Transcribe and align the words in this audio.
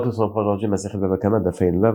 Alors, 0.00 0.36
aujourd'hui, 0.36 0.68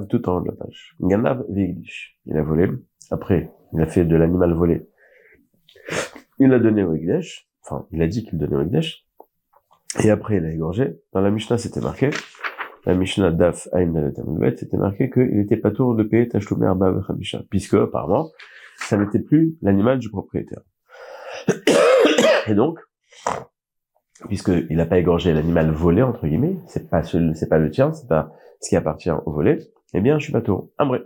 tout 0.09 0.29
en 0.29 0.37
haut 0.37 0.45
la 0.45 0.51
page. 0.51 0.95
Ganav 0.99 1.45
Vigdish. 1.49 2.17
Il 2.25 2.37
a 2.37 2.43
volé. 2.43 2.69
Après, 3.11 3.51
il 3.73 3.81
a 3.81 3.85
fait 3.85 4.05
de 4.05 4.15
l'animal 4.15 4.53
volé. 4.53 4.87
Il 6.39 6.49
l'a 6.49 6.59
donné 6.59 6.83
au 6.83 6.93
Egdesh. 6.93 7.47
Enfin, 7.63 7.87
il 7.91 8.01
a 8.01 8.07
dit 8.07 8.25
qu'il 8.25 8.37
donnait 8.37 8.55
au 8.55 8.61
Egdesh. 8.61 9.05
Et 10.03 10.09
après, 10.09 10.37
il 10.37 10.45
a 10.45 10.51
égorgé. 10.51 10.99
Dans 11.13 11.21
la 11.21 11.31
Mishnah, 11.31 11.57
c'était 11.57 11.81
marqué. 11.81 12.09
La 12.85 12.95
Mishnah 12.95 13.31
Daf 13.31 13.69
Aïm 13.71 14.11
c'était 14.57 14.75
marqué 14.75 15.09
qu'il 15.09 15.39
était 15.39 15.55
pas 15.55 15.71
tour 15.71 15.95
de 15.95 16.03
payer 16.03 16.27
Tashloumé 16.27 16.67
Arba 16.67 16.93
Puisque, 17.49 17.75
apparemment, 17.75 18.29
ça 18.77 18.97
n'était 18.97 19.19
plus 19.19 19.57
l'animal 19.61 19.99
du 19.99 20.09
propriétaire. 20.09 20.61
Et 22.47 22.55
donc, 22.55 22.79
puisqu'il 24.27 24.75
n'a 24.75 24.85
pas 24.85 24.97
égorgé 24.97 25.33
l'animal 25.33 25.71
volé, 25.71 26.01
entre 26.01 26.27
guillemets, 26.27 26.57
c'est 26.67 26.89
pas 26.89 27.03
c'est 27.03 27.49
pas 27.49 27.57
le 27.57 27.69
tien, 27.69 27.93
c'est 27.93 28.07
pas 28.07 28.31
ce 28.61 28.69
qui 28.69 28.75
appartient 28.75 29.11
au 29.11 29.31
volé, 29.31 29.59
eh 29.93 30.01
bien, 30.01 30.17
je 30.17 30.23
suis 30.23 30.33
pas 30.33 30.41
tour. 30.41 30.69
Ambré. 30.77 31.01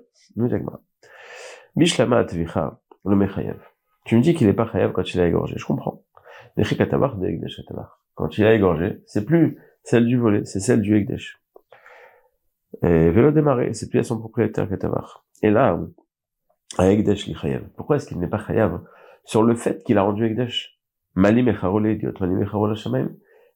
Bishlama 1.76 2.20
Atvicha, 2.20 2.80
le 3.06 3.16
Mechayev. 3.16 3.60
Tu 4.06 4.16
me 4.16 4.22
dis 4.22 4.34
qu'il 4.34 4.48
est 4.48 4.54
pas 4.54 4.66
chayav 4.66 4.94
quand 4.94 5.14
il 5.14 5.20
a 5.20 5.28
égorgé. 5.28 5.56
Je 5.58 5.66
comprends. 5.66 6.04
Quand 8.16 8.38
il 8.38 8.46
a 8.46 8.54
égorgé, 8.54 9.02
c'est 9.06 9.26
plus 9.26 9.58
celle 9.84 10.06
du 10.06 10.18
volé, 10.18 10.46
c'est 10.46 10.60
celle 10.60 10.82
du 10.82 10.96
Egdesh. 10.96 11.42
Et 12.84 13.10
vélo 13.10 13.32
démarré, 13.32 13.74
c'est 13.74 13.90
plus 13.90 14.00
à 14.00 14.04
son 14.04 14.18
propriétaire 14.18 14.70
Katavar. 14.70 15.26
Et 15.44 15.50
là, 15.50 15.78
à 16.78 16.90
Egdesh 16.90 17.28
li. 17.28 17.36
Pourquoi 17.76 17.98
est-ce 17.98 18.08
qu'il 18.08 18.20
n'est 18.20 18.28
pas 18.28 18.40
chayav 18.40 18.82
sur 19.26 19.44
le 19.44 19.56
fait 19.56 19.84
qu'il 19.84 19.98
a 19.98 20.04
rendu 20.04 20.26
Egdesh 20.26 20.77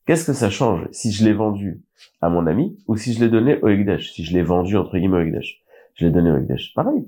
Qu'est-ce 0.08 0.26
que 0.26 0.34
ça 0.34 0.50
change 0.50 0.88
si 0.92 1.12
je 1.12 1.24
l'ai 1.24 1.34
vendu 1.34 1.84
à 2.20 2.30
mon 2.30 2.48
ami 2.48 2.76
ou 2.88 2.98
si 2.98 3.14
je 3.14 3.20
l'ai 3.20 3.30
donné 3.30 3.60
au 3.62 3.68
Egdesh 3.68 4.14
Si 4.14 4.24
je 4.24 4.34
l'ai 4.34 4.42
vendu 4.42 4.78
entre 4.78 4.98
guillemets 4.98 5.18
au 5.18 5.22
Egdesh. 5.22 5.62
Je 5.94 6.06
l'ai 6.06 6.12
donné 6.12 6.32
au 6.32 6.38
Egdesh. 6.38 6.74
Pareil. 6.74 7.08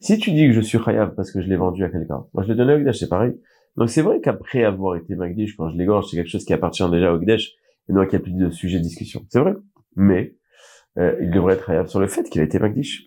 Si 0.00 0.18
tu 0.18 0.32
dis 0.32 0.48
que 0.48 0.52
je 0.52 0.60
suis 0.60 0.78
chayav 0.78 1.14
parce 1.14 1.32
que 1.32 1.40
je 1.40 1.48
l'ai 1.48 1.56
vendu 1.56 1.82
à 1.82 1.88
quelqu'un, 1.88 2.26
moi 2.34 2.42
je 2.42 2.48
l'ai 2.48 2.54
donné 2.54 2.74
au 2.74 2.78
Gdesh, 2.78 2.98
c'est 2.98 3.08
pareil. 3.08 3.40
Donc 3.78 3.88
c'est 3.88 4.02
vrai 4.02 4.20
qu'après 4.20 4.64
avoir 4.64 4.96
été 4.96 5.14
Magdish, 5.14 5.56
quand 5.56 5.70
je 5.70 5.78
l'égorge, 5.78 6.10
c'est 6.10 6.16
quelque 6.16 6.28
chose 6.28 6.44
qui 6.44 6.52
appartient 6.52 6.88
déjà 6.90 7.14
au 7.14 7.18
Gdesh, 7.18 7.54
et 7.88 7.94
non 7.94 8.02
qu'il 8.02 8.18
n'y 8.18 8.22
a 8.22 8.24
plus 8.24 8.34
de 8.34 8.50
sujet 8.50 8.76
de 8.76 8.82
discussion. 8.82 9.24
C'est 9.30 9.40
vrai. 9.40 9.54
Mais 9.94 10.34
euh, 10.98 11.16
il 11.22 11.30
devrait 11.30 11.54
être 11.54 11.64
chayav 11.64 11.86
sur 11.86 12.00
le 12.00 12.06
fait 12.06 12.24
qu'il 12.24 12.42
a 12.42 12.44
été 12.44 12.58
Magdish. 12.58 13.06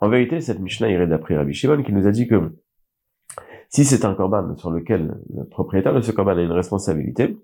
En 0.00 0.08
vérité, 0.08 0.40
cette 0.40 0.60
Mishnah 0.60 0.90
irait 0.90 1.06
d'après 1.06 1.36
Rabbi 1.36 1.52
Shimon 1.52 1.82
qui 1.82 1.92
nous 1.92 2.06
a 2.06 2.10
dit 2.10 2.28
que 2.28 2.56
si 3.68 3.84
c'est 3.84 4.04
un 4.04 4.14
korban 4.14 4.56
sur 4.56 4.70
lequel 4.70 5.18
le 5.34 5.44
propriétaire 5.44 5.94
de 5.94 6.00
ce 6.00 6.12
korban 6.12 6.36
a 6.36 6.42
une 6.42 6.52
responsabilité, 6.52 7.36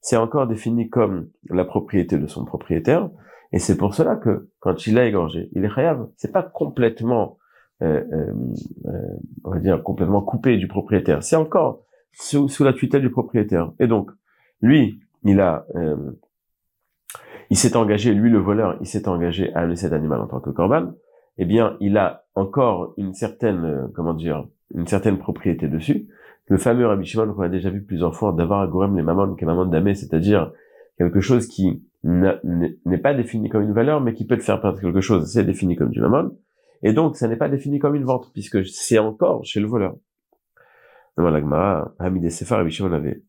c'est 0.00 0.16
encore 0.16 0.46
défini 0.46 0.88
comme 0.88 1.28
la 1.48 1.64
propriété 1.64 2.18
de 2.18 2.26
son 2.26 2.44
propriétaire, 2.44 3.10
et 3.52 3.58
c'est 3.58 3.76
pour 3.76 3.94
cela 3.94 4.16
que 4.16 4.48
quand 4.60 4.86
il 4.86 4.98
a 4.98 5.06
égorgé, 5.06 5.50
il 5.52 5.64
est 5.64 5.74
khayab. 5.74 6.08
C'est 6.16 6.32
pas 6.32 6.42
complètement, 6.42 7.38
euh, 7.82 8.02
euh, 8.12 8.32
euh, 8.86 9.16
on 9.44 9.50
va 9.50 9.58
dire 9.58 9.82
complètement 9.82 10.22
coupé 10.22 10.56
du 10.56 10.68
propriétaire. 10.68 11.22
C'est 11.22 11.36
encore 11.36 11.84
sous, 12.12 12.48
la 12.64 12.72
tutelle 12.72 13.02
du 13.02 13.10
propriétaire. 13.10 13.72
Et 13.78 13.86
donc, 13.86 14.10
lui, 14.62 15.00
il 15.24 15.40
a, 15.40 15.66
euh, 15.76 15.96
il 17.52 17.56
s'est 17.56 17.76
engagé, 17.76 18.14
lui 18.14 18.30
le 18.30 18.38
voleur, 18.38 18.78
il 18.80 18.86
s'est 18.86 19.06
engagé 19.08 19.52
à 19.52 19.60
amener 19.60 19.76
cet 19.76 19.92
animal 19.92 20.22
en 20.22 20.26
tant 20.26 20.40
que 20.40 20.48
corban. 20.48 20.94
Eh 21.36 21.44
bien, 21.44 21.76
il 21.80 21.98
a 21.98 22.24
encore 22.34 22.94
une 22.96 23.12
certaine, 23.12 23.64
euh, 23.64 23.86
comment 23.94 24.14
dire, 24.14 24.46
une 24.74 24.86
certaine 24.86 25.18
propriété 25.18 25.68
dessus 25.68 26.08
le 26.52 26.58
fameux 26.58 26.86
Rabbi 26.86 27.06
Shimon 27.06 27.32
qu'on 27.32 27.42
a 27.42 27.48
déjà 27.48 27.70
vu 27.70 27.82
plusieurs 27.82 28.14
fois, 28.14 28.32
d'avoir 28.32 28.60
à 28.60 28.66
Gorem 28.66 28.94
les 28.96 29.02
mamans 29.02 29.34
qui 29.34 29.44
mamans 29.46 29.64
d'amé, 29.64 29.94
c'est-à-dire 29.94 30.52
quelque 30.98 31.20
chose 31.20 31.46
qui 31.46 31.82
n'est 32.04 32.98
pas 32.98 33.14
défini 33.14 33.48
comme 33.48 33.62
une 33.62 33.72
valeur, 33.72 34.00
mais 34.00 34.12
qui 34.12 34.26
peut 34.26 34.36
te 34.36 34.42
faire 34.42 34.60
perdre 34.60 34.80
quelque 34.80 35.00
chose, 35.00 35.32
c'est 35.32 35.44
défini 35.44 35.76
comme 35.76 35.90
du 35.90 36.00
mammon. 36.00 36.36
Et 36.82 36.92
donc, 36.92 37.16
ça 37.16 37.26
n'est 37.26 37.36
pas 37.36 37.48
défini 37.48 37.78
comme 37.78 37.94
une 37.94 38.04
vente, 38.04 38.30
puisque 38.32 38.66
c'est 38.66 38.98
encore 38.98 39.44
chez 39.44 39.60
le 39.60 39.66
voleur. 39.66 39.96
Hamid 41.98 42.30
Sefa, 42.30 42.56
Rabbi 42.56 42.70
Shimon 42.70 42.92
avait, 42.92 43.22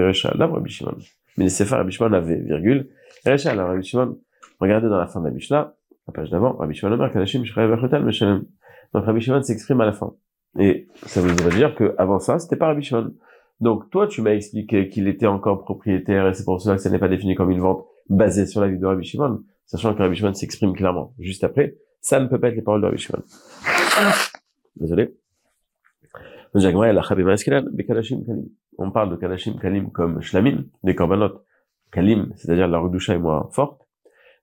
Rabbi. 0.00 1.19
Sefa, 1.48 1.78
Rabbi 1.78 1.92
Shimon 1.92 2.12
avait, 2.12 2.36
virgule, 2.36 2.88
là, 3.24 3.36
Rabbi 3.36 3.82
Shimon, 3.82 4.18
regardez 4.58 4.88
dans 4.88 4.98
la 4.98 5.06
fin 5.06 5.20
de 5.20 5.26
la 5.26 5.30
Mishnah, 5.30 5.74
la 6.06 6.12
page 6.12 6.30
d'avant, 6.30 6.54
Rabbi 6.56 6.74
Shimon 6.74 6.92
Omer, 6.92 7.10
Kadashim, 7.12 7.44
Shreya, 7.44 7.68
Vechotel, 7.68 8.04
Meshalem. 8.04 8.44
Donc, 8.92 9.04
Rabbi 9.04 9.20
Shimon 9.20 9.42
s'exprime 9.42 9.80
à 9.80 9.86
la 9.86 9.92
fin. 9.92 10.14
Et 10.58 10.88
ça 11.06 11.20
voudrait 11.20 11.56
dire 11.56 11.74
que 11.74 11.94
avant 11.96 12.18
ça, 12.18 12.38
c'était 12.38 12.56
pas 12.56 12.66
Rabbi 12.66 12.82
Shimon. 12.82 13.14
Donc 13.60 13.90
toi, 13.90 14.06
tu 14.06 14.22
m'as 14.22 14.32
expliqué 14.32 14.88
qu'il 14.88 15.06
était 15.06 15.26
encore 15.26 15.60
propriétaire 15.60 16.26
et 16.26 16.34
c'est 16.34 16.44
pour 16.44 16.60
cela 16.60 16.76
que 16.76 16.82
ça 16.82 16.88
n'est 16.90 16.98
pas 16.98 17.08
défini 17.08 17.34
comme 17.34 17.50
une 17.50 17.60
vente 17.60 17.84
basée 18.08 18.46
sur 18.46 18.60
la 18.60 18.68
vie 18.68 18.78
de 18.78 18.86
Rabbi 18.86 19.04
Shimon, 19.04 19.44
sachant 19.66 19.94
que 19.94 20.02
Rabbi 20.02 20.16
Shimon 20.16 20.32
s'exprime 20.32 20.72
clairement 20.72 21.14
juste 21.18 21.44
après. 21.44 21.76
Ça 22.00 22.18
ne 22.20 22.26
peut 22.26 22.40
pas 22.40 22.48
être 22.48 22.56
les 22.56 22.62
paroles 22.62 22.80
de 22.80 22.86
Rabbi 22.86 22.98
Shimon. 22.98 23.22
Désolé. 24.76 25.14
On 26.52 26.60
parle 28.90 29.10
de 29.10 29.16
Kadashim 29.16 29.58
Kalim 29.58 29.90
comme 29.90 30.20
Shlamim, 30.20 30.64
des 30.82 30.94
korbanot. 30.94 31.44
Kalim, 31.92 32.32
c'est-à-dire 32.36 32.68
la 32.68 32.78
redoucha 32.78 33.14
est 33.14 33.18
moins 33.18 33.48
forte. 33.52 33.82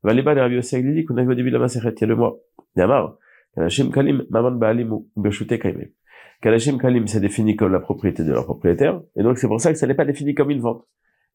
Valiba 0.03 0.35
de 0.35 0.41
Rabbi 0.41 0.55
Yossi 0.55 1.05
qu'on 1.05 1.17
a 1.17 1.23
vu 1.23 1.31
au 1.31 1.35
début 1.35 1.51
de 1.51 1.57
la 1.57 1.67
il 1.67 1.83
y 1.83 2.03
a 2.03 2.05
le 2.05 2.15
mois. 2.15 2.37
Kalim, 3.91 4.25
Maman 4.29 4.51
Baalim 4.51 4.93
ou 4.93 5.09
Beshute 5.15 5.57
Kaimem. 5.59 5.89
Kalashim 6.41 6.77
Kalim, 6.77 7.07
c'est 7.07 7.19
défini 7.19 7.55
comme 7.55 7.71
la 7.71 7.79
propriété 7.79 8.23
de 8.23 8.31
leur 8.31 8.45
propriétaire, 8.45 9.01
et 9.15 9.23
donc 9.23 9.39
c'est 9.39 9.47
pour 9.47 9.59
ça 9.59 9.71
que 9.71 9.79
ça 9.79 9.87
n'est 9.87 9.95
pas 9.95 10.05
défini 10.05 10.35
comme 10.35 10.51
une 10.51 10.59
vente. 10.59 10.85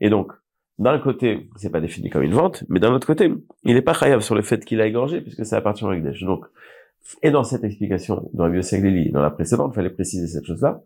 Et 0.00 0.11
donc, 0.11 0.32
d'un 0.78 0.99
côté, 0.99 1.49
c'est 1.56 1.71
pas 1.71 1.81
défini 1.81 2.09
comme 2.09 2.22
une 2.22 2.34
vente, 2.34 2.65
mais 2.69 2.78
d'un 2.78 2.93
autre 2.93 3.06
côté, 3.06 3.32
il 3.65 3.75
n'est 3.75 3.82
pas 3.82 3.94
chayav 3.94 4.21
sur 4.21 4.34
le 4.34 4.43
fait 4.43 4.65
qu'il 4.65 4.81
a 4.81 4.87
égorgé, 4.87 5.21
puisque 5.21 5.44
ça 5.44 5.56
appartient 5.56 5.84
au 5.84 5.93
Ekdesh. 5.93 6.22
Donc, 6.22 6.44
et 7.22 7.30
dans 7.30 7.44
cette 7.44 7.64
explication, 7.64 8.30
dans 8.32 8.46
la 8.46 8.60
dans 8.60 9.22
la 9.22 9.30
précédente, 9.30 9.72
il 9.72 9.76
fallait 9.76 9.90
préciser 9.90 10.26
cette 10.26 10.44
chose-là, 10.44 10.82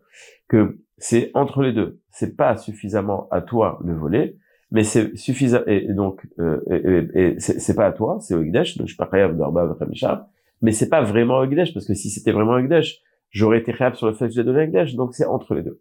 que 0.47 0.79
c'est 0.97 1.31
entre 1.33 1.61
les 1.61 1.73
deux. 1.73 1.99
C'est 2.09 2.35
pas 2.35 2.57
suffisamment 2.57 3.27
à 3.29 3.41
toi 3.41 3.79
le 3.83 3.93
voler, 3.93 4.37
mais 4.71 4.83
c'est 4.83 5.15
suffisant, 5.15 5.61
et, 5.67 5.93
donc, 5.93 6.27
euh, 6.39 6.59
et, 6.69 7.33
et, 7.35 7.39
c'est 7.39 7.75
pas 7.75 7.85
à 7.85 7.91
toi, 7.91 8.17
c'est 8.19 8.33
au 8.35 8.41
Ekdesh, 8.41 8.77
donc 8.77 8.87
je 8.87 8.93
suis 8.93 8.97
pas 8.97 9.09
d'Arba 9.29 9.65
Vachamisha, 9.65 10.27
mais 10.61 10.71
c'est 10.71 10.89
pas 10.89 11.01
vraiment 11.01 11.43
Egdesh, 11.43 11.73
parce 11.73 11.85
que 11.85 11.93
si 11.93 12.09
c'était 12.09 12.31
vraiment 12.31 12.57
Egdesh, 12.57 13.01
j'aurais 13.29 13.59
été 13.59 13.71
réel 13.71 13.95
sur 13.95 14.07
le 14.07 14.13
fait 14.13 14.27
que 14.27 14.33
j'ai 14.33 14.43
donné 14.43 14.63
Egdesh, 14.63 14.95
donc 14.95 15.13
c'est 15.13 15.25
entre 15.25 15.53
les 15.53 15.63
deux. 15.63 15.79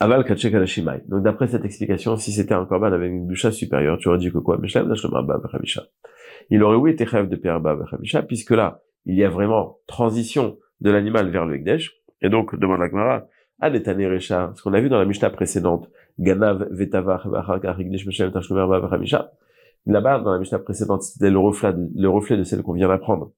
Aval 0.00 0.24
Donc 1.08 1.22
d'après 1.22 1.48
cette 1.48 1.64
explication, 1.64 2.16
si 2.16 2.32
c'était 2.32 2.54
un 2.54 2.64
korban 2.66 2.92
avec 2.92 3.10
une 3.10 3.26
doucha 3.26 3.50
supérieure, 3.50 3.98
tu 3.98 4.08
aurais 4.08 4.18
dit 4.18 4.30
que 4.30 4.38
quoi? 4.38 4.60
Il 6.50 6.62
aurait 6.62 6.76
oui 6.76 6.92
été 6.92 7.04
rêve 7.04 7.28
de 7.28 7.36
Perba 7.36 7.76
puisque 8.28 8.52
là, 8.52 8.80
il 9.06 9.16
y 9.16 9.24
a 9.24 9.28
vraiment 9.28 9.78
transition 9.86 10.58
de 10.80 10.90
l'animal 10.90 11.30
vers 11.30 11.46
le 11.46 11.56
Egdesh, 11.56 11.98
et 12.20 12.28
donc, 12.28 12.58
demande 12.58 12.80
la 12.80 12.88
Gemara, 12.88 13.26
Adetane 13.60 14.06
Recha, 14.06 14.52
ce 14.54 14.62
qu'on 14.62 14.72
a 14.72 14.80
vu 14.80 14.88
dans 14.88 14.98
la 14.98 15.04
Mishnah 15.04 15.30
précédente, 15.30 15.90
Ganav 16.18 16.68
Bachamisha, 16.70 19.32
Là-bas, 19.86 20.20
dans 20.20 20.32
la 20.32 20.38
Mishnah 20.38 20.58
précédente, 20.58 21.02
c'était 21.02 21.30
le 21.30 21.38
reflet, 21.38 21.72
le 21.94 22.08
reflet 22.08 22.36
de 22.36 22.44
celle 22.44 22.62
qu'on 22.62 22.74
vient 22.74 22.88
d'apprendre. 22.88 23.32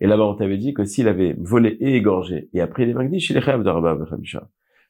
Et 0.00 0.06
là-bas, 0.06 0.24
on 0.24 0.34
t'avait 0.34 0.58
dit 0.58 0.74
que 0.74 0.84
s'il 0.84 1.08
avait 1.08 1.34
volé 1.38 1.76
et 1.80 1.96
égorgé, 1.96 2.48
et 2.52 2.60
après 2.60 2.84
il 2.84 2.90
est 2.90 2.94
magdish, 2.94 3.30
il 3.30 3.36
est 3.36 3.40
de 3.40 3.68
Rabba 3.68 4.06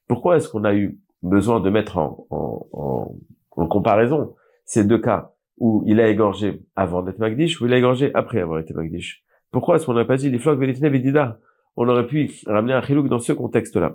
Pourquoi 0.07 0.37
est-ce 0.37 0.51
qu'on 0.51 0.65
a 0.65 0.75
eu 0.75 0.99
besoin 1.23 1.61
de 1.61 1.71
mettre 1.71 1.99
en, 1.99 2.27
en, 2.31 3.15
en, 3.53 3.67
comparaison 3.67 4.35
ces 4.65 4.85
deux 4.85 4.99
cas 4.99 5.33
où 5.59 5.83
il 5.87 6.01
a 6.01 6.09
égorgé 6.09 6.63
avant 6.77 7.03
d'être 7.03 7.19
magdish 7.19 7.61
ou 7.61 7.67
il 7.67 7.73
a 7.73 7.79
égorgé 7.79 8.11
après 8.15 8.41
avoir 8.41 8.61
été 8.61 8.73
magdish 8.75 9.25
Pourquoi 9.51 9.77
est-ce 9.77 9.87
qu'on 9.87 9.95
n'a 9.95 10.05
pas 10.05 10.17
dit 10.17 10.31
les 10.31 10.39
flocs 10.39 10.59
velitne 10.59 10.89
vedida 10.89 11.39
on 11.81 11.89
aurait 11.89 12.09
pu 12.09 12.29
ramener 12.47 12.73
un 12.73 12.83
chilouk 12.83 13.09
dans 13.09 13.21
ce 13.21 13.33
contexte-là. 13.33 13.95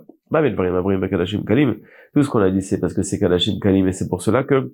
Tout 2.14 2.22
ce 2.22 2.30
qu'on 2.30 2.40
a 2.40 2.50
dit, 2.50 2.62
c'est 2.62 2.80
parce 2.80 2.94
que 2.94 3.02
c'est 3.02 3.18
Kadashim 3.18 3.60
Kalim, 3.60 3.86
et 3.86 3.92
c'est 3.92 4.08
pour 4.08 4.22
cela 4.22 4.42
que 4.42 4.72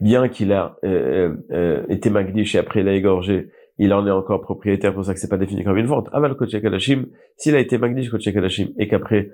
bien 0.00 0.28
qu'il 0.28 0.54
a 0.54 0.76
euh, 0.82 1.34
euh, 1.50 1.82
été 1.90 2.08
magdish 2.08 2.54
et 2.54 2.58
après 2.58 2.80
il 2.80 2.88
a 2.88 2.94
égorgé, 2.94 3.50
il 3.76 3.92
en 3.92 4.06
est 4.06 4.10
encore 4.10 4.40
propriétaire, 4.40 4.94
pour 4.94 5.04
ça 5.04 5.12
que 5.12 5.20
c'est 5.20 5.28
pas 5.28 5.36
défini 5.36 5.62
comme 5.62 5.76
une 5.76 5.84
vente. 5.84 6.08
Aval 6.12 6.34
Kalashim, 6.36 7.04
s'il 7.36 7.54
a 7.54 7.58
été 7.58 7.76
magdish 7.76 8.10
Kalashim 8.10 8.68
et 8.78 8.88
qu'après, 8.88 9.30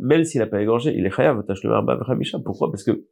même 0.00 0.24
s'il 0.24 0.42
a 0.42 0.46
pas 0.46 0.60
égorgé, 0.60 0.94
il 0.96 1.06
est 1.06 1.10
chayav, 1.10 1.44
tâche 1.44 1.62
le 1.62 1.70
marba 1.70 1.98
Pourquoi? 2.44 2.70
Parce 2.70 2.84
que 2.84 3.04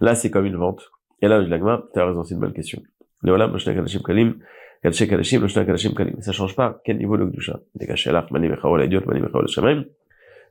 là, 0.00 0.14
c'est 0.14 0.30
comme 0.30 0.46
une 0.46 0.56
vente. 0.56 0.90
Et 1.22 1.28
là, 1.28 1.42
je 1.42 1.48
l'agma, 1.48 1.84
t'as 1.92 2.06
raison, 2.06 2.22
c'est 2.24 2.34
une 2.34 2.40
bonne 2.40 2.52
question. 2.52 2.82
Le 3.22 3.30
voilà, 3.30 3.48
Kalashim 3.48 4.00
Kalim, 4.00 4.34
Kalashim, 4.82 5.08
Kalashim 5.08 5.94
Kalim. 5.94 6.20
Ça 6.20 6.32
change 6.32 6.54
pas 6.54 6.80
quel 6.84 6.98
niveau 6.98 7.16
le 7.16 7.26
Gdusha. 7.26 7.60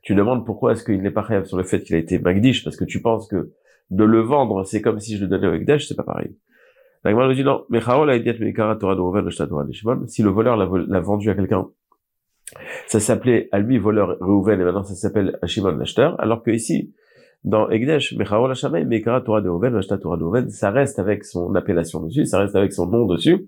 Tu 0.04 0.16
demandes 0.16 0.46
pourquoi 0.46 0.74
est-ce 0.74 0.84
qu'il 0.84 1.02
n'est 1.02 1.12
pas 1.12 1.26
chayav 1.26 1.46
sur 1.46 1.58
le 1.58 1.64
fait 1.64 1.82
qu'il 1.82 1.96
a 1.96 2.00
été 2.00 2.20
magdish, 2.20 2.64
parce 2.64 2.76
que 2.76 2.86
tu 2.86 3.02
penses 3.02 3.28
que 3.28 3.52
de 3.90 4.04
le 4.04 4.20
vendre, 4.20 4.66
c'est 4.66 4.82
comme 4.82 5.00
si 5.00 5.16
je 5.16 5.24
le 5.24 5.30
donnais 5.30 5.48
au 5.48 5.54
Ekdesh, 5.54 5.88
c'est 5.88 5.96
pas 5.96 6.04
pareil. 6.04 6.36
La 7.04 7.14
nous 7.14 7.34
dit 7.34 7.44
non, 7.44 7.64
mais 7.70 7.80
si 10.08 10.24
le 10.24 10.30
voleur 10.30 10.58
l'a 10.58 11.00
vendu 11.00 11.30
à 11.30 11.36
quelqu'un, 11.36 11.70
ça 12.88 13.00
s'appelait 13.00 13.50
à 13.52 13.60
lui 13.60 13.78
voleur 13.78 14.18
Reuven 14.20 14.60
et 14.60 14.64
maintenant 14.64 14.84
ça 14.84 14.96
s'appelle 14.96 15.38
Shimon 15.46 15.72
l'acheteur, 15.72 16.20
alors 16.20 16.44
que 16.44 16.52
ici, 16.52 16.94
dans 17.44 17.70
Egdesh, 17.70 18.14
Mecharo 18.14 18.48
Lashamay, 18.48 18.86
Mekara 18.86 19.22
Torah 19.22 19.42
de 19.42 19.50
Reuven, 19.50 19.80
Torah 20.02 20.18
de 20.18 20.24
Reuven, 20.24 20.50
ça 20.50 20.72
reste 20.72 21.00
avec 21.00 21.24
son 21.24 21.54
appellation 21.56 22.02
dessus, 22.02 22.26
ça 22.26 22.40
reste 22.40 22.56
avec 22.56 22.74
son 22.74 22.88
nom 22.88 23.06
dessus, 23.06 23.48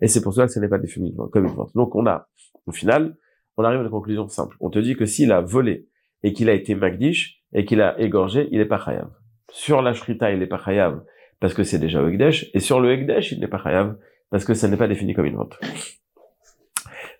et 0.00 0.08
c'est 0.08 0.22
pour 0.22 0.32
cela 0.34 0.46
que 0.46 0.52
ce 0.52 0.60
n'est 0.60 0.68
pas 0.68 0.78
défini 0.78 1.14
comme 1.32 1.44
une 1.44 1.52
vente. 1.52 1.74
Donc 1.74 1.94
on 1.94 2.06
a, 2.06 2.28
au 2.66 2.72
final, 2.72 3.16
on 3.56 3.64
arrive 3.64 3.80
à 3.80 3.82
une 3.84 3.90
conclusion 3.90 4.28
simple. 4.28 4.56
On 4.60 4.70
te 4.70 4.78
dit 4.78 4.96
que 4.96 5.06
s'il 5.06 5.32
a 5.32 5.40
volé 5.40 5.88
et 6.22 6.32
qu'il 6.32 6.48
a 6.48 6.52
été 6.52 6.74
Magdish 6.74 7.42
et 7.52 7.64
qu'il 7.64 7.80
a 7.80 7.98
égorgé, 8.00 8.48
il 8.50 8.60
est 8.60 8.66
pas 8.66 8.78
chayav. 8.78 9.08
Sur 9.50 9.80
la 9.82 9.94
shrita, 9.94 10.32
il 10.32 10.42
est 10.42 10.46
pas 10.46 10.58
chayav 10.62 11.02
parce 11.40 11.54
que 11.54 11.64
c'est 11.64 11.78
déjà 11.78 12.02
au 12.02 12.08
Ekdesh, 12.08 12.50
et 12.54 12.60
sur 12.60 12.80
le 12.80 12.90
Ekdesh, 12.92 13.32
il 13.32 13.40
n'est 13.40 13.48
pas 13.48 13.62
chayav 13.62 13.96
parce 14.30 14.44
que 14.44 14.54
ça 14.54 14.68
n'est 14.68 14.76
pas 14.76 14.88
défini 14.88 15.14
comme 15.14 15.26
une 15.26 15.36
vente. 15.36 15.58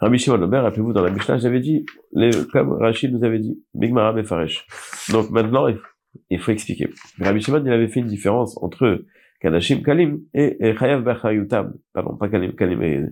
Rabbi 0.00 0.18
Shimon 0.18 0.42
Omer, 0.42 0.62
rappelez-vous, 0.62 0.92
dans 0.92 1.02
la 1.02 1.10
Mishnah, 1.10 1.38
j'avais 1.38 1.60
dit, 1.60 1.86
les, 2.12 2.30
comme 2.52 2.72
Rachid 2.72 3.12
nous 3.12 3.24
avait 3.24 3.38
dit, 3.38 3.62
Migmara 3.74 4.12
Mefaresh. 4.12 4.66
Donc 5.10 5.30
maintenant, 5.30 5.66
il 6.30 6.38
faut 6.38 6.52
expliquer. 6.52 6.90
Rabbi 7.20 7.40
Shimon, 7.40 7.62
il 7.64 7.72
avait 7.72 7.88
fait 7.88 8.00
une 8.00 8.06
différence 8.06 8.60
entre 8.62 9.04
Kadashim 9.40 9.82
Kalim 9.82 10.20
et, 10.34 10.74
Chayav 10.78 11.02
Bachayutam. 11.02 11.74
Pardon, 11.92 12.16
pas 12.16 12.28
Kalim, 12.28 12.52
Kalim 12.52 12.82
et, 12.82 13.02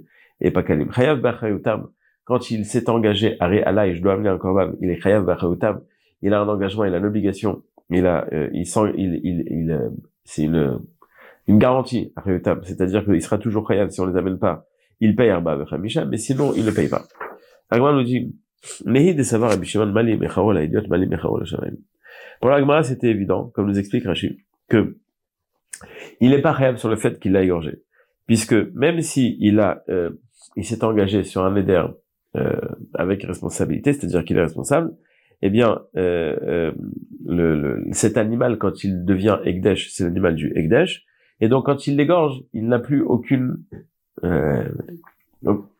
et 0.40 0.50
pas 0.50 0.62
Kalim. 0.62 0.90
Chayav 0.92 1.20
Bachayutam, 1.20 1.88
quand 2.25 2.50
il 2.50 2.64
s'est 2.64 2.88
engagé 2.90 3.36
à 3.40 3.46
Allah 3.46 3.86
et 3.86 3.94
je 3.94 4.02
dois 4.02 4.14
amener 4.14 4.28
un 4.28 4.38
korban, 4.38 4.72
il 4.81 4.90
est 4.90 5.00
Chayav 5.00 5.25
Bachayutam, 5.25 5.81
il 6.22 6.34
a 6.34 6.40
un 6.40 6.48
engagement, 6.48 6.84
il 6.84 6.94
a 6.94 6.98
une 6.98 7.06
obligation, 7.06 7.62
il 7.90 8.06
a, 8.06 8.26
euh, 8.32 8.48
il 8.52 8.66
sent, 8.66 8.92
il, 8.96 9.20
il, 9.22 9.44
il, 9.50 9.70
euh, 9.70 9.90
c'est 10.25 10.44
une, 10.44 10.81
une 11.46 11.58
garantie, 11.58 12.12
c'est-à-dire 12.62 13.04
qu'il 13.04 13.20
sera 13.22 13.38
toujours 13.38 13.69
Chayav 13.69 13.90
si 13.90 14.00
on 14.00 14.06
les 14.06 14.16
amène 14.16 14.38
pas. 14.38 14.66
Il 15.05 15.17
paye 15.17 15.29
Arba 15.29 15.53
avec 15.53 15.71
Hamisha, 15.71 16.06
mais 16.06 16.17
sinon, 16.17 16.55
il 16.56 16.65
ne 16.65 16.71
paye 16.71 16.89
pas. 16.89 17.05
Agma 17.69 17.93
nous 17.93 18.05
dit, 18.05 18.35
Nehi 18.87 19.15
de 19.15 19.23
savoir 19.23 19.51
Rabbi 19.51 19.67
Shimon 19.67 19.93
Mali 19.93 20.17
Mecharo 20.17 20.51
la 20.51 20.67
Mali 20.89 21.06
Mecharo 21.06 21.41
la. 21.41 21.47
Pour 22.41 22.49
l'Agma, 22.49 22.83
c'était 22.83 23.09
évident, 23.09 23.51
comme 23.55 23.67
nous 23.67 23.79
explique 23.79 24.06
Rachid, 24.06 24.39
que 24.71 24.97
il 26.21 26.31
n'est 26.31 26.41
pas 26.41 26.56
Chayav 26.56 26.79
sur 26.79 26.89
le 26.89 26.97
fait 26.97 27.21
qu'il 27.21 27.33
l'a 27.33 27.43
égorgé. 27.43 27.83
Puisque 28.27 28.55
même 28.73 29.03
si 29.03 29.37
il 29.41 29.61
a, 29.61 29.83
euh, 29.91 30.09
il 30.56 30.65
s'est 30.65 30.83
engagé 30.83 31.23
sur 31.23 31.45
un 31.45 31.55
éder 31.55 31.85
euh, 32.37 32.59
avec 32.95 33.25
responsabilité, 33.25 33.93
c'est-à-dire 33.93 34.25
qu'il 34.25 34.39
est 34.39 34.43
responsable, 34.43 34.97
eh 35.43 35.51
bien, 35.51 35.83
euh, 35.99 36.73
cet 37.93 38.17
animal, 38.17 38.56
quand 38.56 38.85
il 38.85 39.05
devient 39.05 39.39
Egdesh, 39.45 39.91
c'est 39.91 40.05
l'animal 40.05 40.35
du 40.35 40.51
Egdesh, 40.56 41.05
et 41.41 41.49
donc 41.49 41.67
quand 41.67 41.87
il 41.87 41.97
l'égorge, 41.97 42.43
il 42.55 42.69
n'a 42.69 42.79
plus 42.79 43.03
aucune 43.03 43.59
euh, 44.22 44.69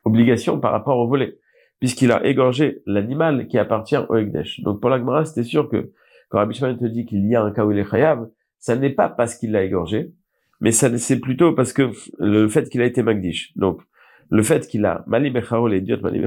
obligation 0.04 0.58
par 0.58 0.72
rapport 0.72 0.98
au 0.98 1.06
volet, 1.06 1.38
puisqu'il 1.81 2.12
a 2.12 2.25
égorgé 2.26 2.82
l'animal 2.86 3.46
qui 3.46 3.58
appartient 3.58 3.96
au 3.96 4.16
Egdesh. 4.16 4.60
Donc 4.60 4.81
pour 4.81 4.90
l'Agmara, 4.90 5.25
c'était 5.25 5.44
sûr 5.44 5.69
que 5.69 5.92
quand 6.28 6.38
Rabbi 6.38 6.58
te 6.58 6.86
dit 6.86 7.06
qu'il 7.06 7.26
y 7.28 7.36
a 7.36 7.42
un 7.42 7.52
cas 7.52 7.64
où 7.64 7.72
il 7.72 7.78
est 7.78 7.88
chayav, 7.88 8.28
ça 8.58 8.76
n'est 8.76 8.90
pas 8.90 9.08
parce 9.08 9.36
qu'il 9.36 9.52
l'a 9.52 9.62
égorgé, 9.62 10.12
mais 10.60 10.72
c'est 10.72 11.20
plutôt 11.20 11.52
parce 11.52 11.72
que 11.72 11.90
le 12.19 12.48
fait 12.48 12.69
qu'il 12.69 12.81
a 12.81 12.86
été 12.86 13.02
magdish. 13.02 13.56
Donc 13.56 13.82
le 14.31 14.42
fait 14.42 14.66
qu'il 14.66 14.84
a 14.87 15.04
mali 15.06 15.30
bechaol 15.30 15.75
et 15.75 15.78
idiot 15.78 15.98
mali 16.00 16.20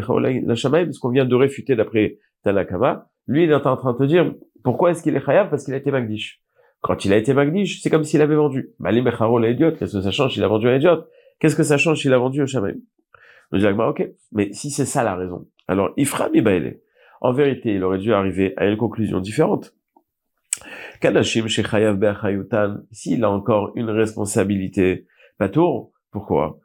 la 0.46 0.56
shamaim, 0.56 0.92
ce 0.92 1.00
qu'on 1.00 1.10
vient 1.10 1.26
de 1.26 1.36
réfuter 1.36 1.76
d'après 1.76 2.20
Tanakama, 2.44 3.10
lui 3.28 3.44
il 3.44 3.52
est 3.52 3.56
en 3.56 3.76
train 3.76 3.94
de 3.94 3.98
te 3.98 4.04
dire 4.04 4.34
pourquoi 4.64 4.92
est-ce 4.92 5.04
qu'il 5.04 5.16
est 5.16 5.26
chayav 5.26 5.50
parce 5.50 5.66
qu'il 5.66 5.74
a 5.74 5.78
été 5.78 5.92
magdish. 5.92 6.42
Quand 6.82 7.04
il 7.06 7.12
a 7.12 7.18
été 7.18 7.34
magdish, 7.34 7.82
c'est 7.82 7.90
comme 7.90 8.04
s'il 8.04 8.22
avait 8.22 8.36
vendu. 8.36 8.70
Mali 8.80 9.02
bechaol 9.02 9.46
et 9.46 9.52
idiot, 9.52 9.72
qu'est-ce 9.72 9.98
que 9.98 10.02
ça 10.02 10.12
change? 10.12 10.34
S'il 10.36 10.44
a 10.44 10.48
vendu 10.48 10.70
à 10.70 10.76
idiot 10.76 11.04
Qu'est-ce 11.40 11.56
que 11.56 11.64
ça 11.64 11.78
change 11.78 12.02
s'il 12.02 12.14
a 12.14 12.18
vendu 12.18 12.42
au 12.42 12.48
shamaim 12.48 12.78
Je 13.52 13.58
dis 13.58 13.68
ok, 13.68 14.10
mais 14.32 14.52
si 14.54 14.72
c'est 14.72 14.86
ça 14.86 15.04
la 15.04 15.16
raison, 15.16 15.48
alors 15.68 15.92
Ifra 15.98 16.30
mi 16.30 16.42
En 17.22 17.34
vérité, 17.34 17.74
il 17.74 17.84
aurait 17.84 18.00
dû 18.00 18.14
arriver 18.14 18.54
à 18.58 18.66
une 18.66 18.78
conclusion 18.78 19.20
différente. 19.20 19.76
Kadashim 21.02 21.48
Shechayav 21.48 21.98
Be'achayutan, 21.98 22.78
s'il 22.92 23.24
a 23.24 23.30
encore 23.30 23.72
une 23.76 23.90
responsabilité, 23.90 25.06
tour, 25.54 25.92
pourquoi? 26.12 26.60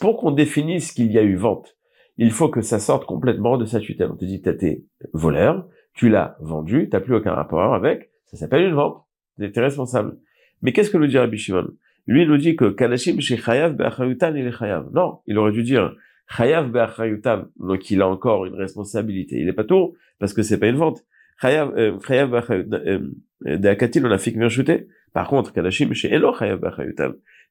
Pour 0.00 0.16
qu'on 0.16 0.30
définisse 0.30 0.92
qu'il 0.92 1.10
y 1.12 1.18
a 1.18 1.22
eu 1.22 1.36
vente, 1.36 1.76
il 2.16 2.30
faut 2.30 2.48
que 2.48 2.60
ça 2.60 2.78
sorte 2.78 3.06
complètement 3.06 3.56
de 3.56 3.64
sa 3.64 3.80
tutelle. 3.80 4.10
On 4.12 4.16
te 4.16 4.24
dit, 4.24 4.42
t'as 4.42 4.52
été 4.52 4.84
voleur, 5.12 5.66
tu 5.94 6.10
l'as 6.10 6.36
vendu, 6.40 6.88
t'as 6.90 7.00
plus 7.00 7.14
aucun 7.14 7.32
rapport 7.32 7.74
avec, 7.74 8.10
ça 8.26 8.36
s'appelle 8.36 8.64
une 8.64 8.74
vente, 8.74 9.04
t'es 9.38 9.60
responsable. 9.60 10.18
Mais 10.62 10.72
qu'est-ce 10.72 10.90
que 10.90 10.98
nous 10.98 11.06
dit 11.06 11.18
Rabbi 11.18 11.38
Shimon? 11.38 11.68
Lui, 12.06 12.26
nous 12.26 12.36
dit 12.36 12.56
que 12.56 12.70
Kadashim 12.70 13.20
Shechayav 13.20 13.74
Be'achayutan, 13.76 14.34
il 14.34 14.46
est 14.46 14.52
chayav. 14.52 14.90
Non, 14.92 15.20
il 15.26 15.38
aurait 15.38 15.52
dû 15.52 15.62
dire 15.62 15.94
Chayav 16.28 16.70
Be'achayutan, 16.70 17.44
donc 17.58 17.90
il 17.90 18.02
a 18.02 18.08
encore 18.08 18.46
une 18.46 18.54
responsabilité. 18.54 19.36
Il 19.38 19.48
est 19.48 19.52
pas 19.52 19.64
tour, 19.64 19.94
parce 20.18 20.32
que 20.32 20.42
c'est 20.42 20.58
pas 20.58 20.68
une 20.68 20.76
vente. 20.76 21.04
Chayav, 21.40 21.72
euh, 21.76 21.98
chayav 22.06 22.34
euh, 22.34 23.62
akatil, 23.64 24.06
on 24.06 24.10
a 24.10 24.18
fait 24.18 24.32
que 24.32 24.86
Par 25.12 25.28
contre, 25.28 25.52
kadashim 25.52 25.92
chez 25.92 26.12
Elo 26.12 26.34
chayav 26.34 26.60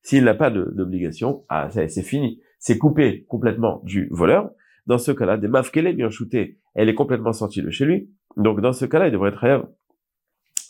S'il 0.01 0.23
n'a 0.23 0.33
pas 0.33 0.49
d'obligation, 0.51 1.43
ah, 1.49 1.69
c'est 1.71 2.03
fini. 2.03 2.41
C'est 2.59 2.77
coupé 2.77 3.25
complètement 3.27 3.81
du 3.83 4.07
voleur. 4.11 4.51
Dans 4.85 4.97
ce 4.97 5.11
cas-là, 5.11 5.37
des 5.37 5.47
mafkele 5.47 5.95
bien 5.95 6.09
shooté, 6.09 6.57
elle 6.73 6.89
est 6.89 6.95
complètement 6.95 7.33
sortie 7.33 7.61
de 7.61 7.69
chez 7.69 7.85
lui. 7.85 8.09
Donc, 8.37 8.61
dans 8.61 8.73
ce 8.73 8.85
cas-là, 8.85 9.07
il 9.07 9.11
devrait 9.11 9.29
être 9.29 9.39
chayav. 9.39 9.67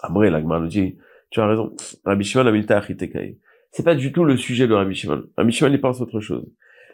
Après, 0.02 0.30
l'agmar 0.30 0.62
nous 0.62 0.68
dit, 0.68 0.98
tu 1.30 1.40
as 1.40 1.48
raison. 1.48 1.76
Rabbi 2.06 2.24
Shimon 2.24 2.48
amilta 2.48 2.78
achitekai. 2.78 3.38
C'est 3.72 3.84
pas 3.84 3.96
du 3.96 4.12
tout 4.12 4.24
le 4.24 4.38
sujet 4.38 4.68
de 4.68 4.74
Rabbi 4.74 4.96
Shimon. 4.96 5.24
Rabbi 5.38 5.52
Shimon, 5.52 5.72
il 5.72 5.82
pense 5.82 6.02
autre 6.02 6.20
chose. 6.20 6.46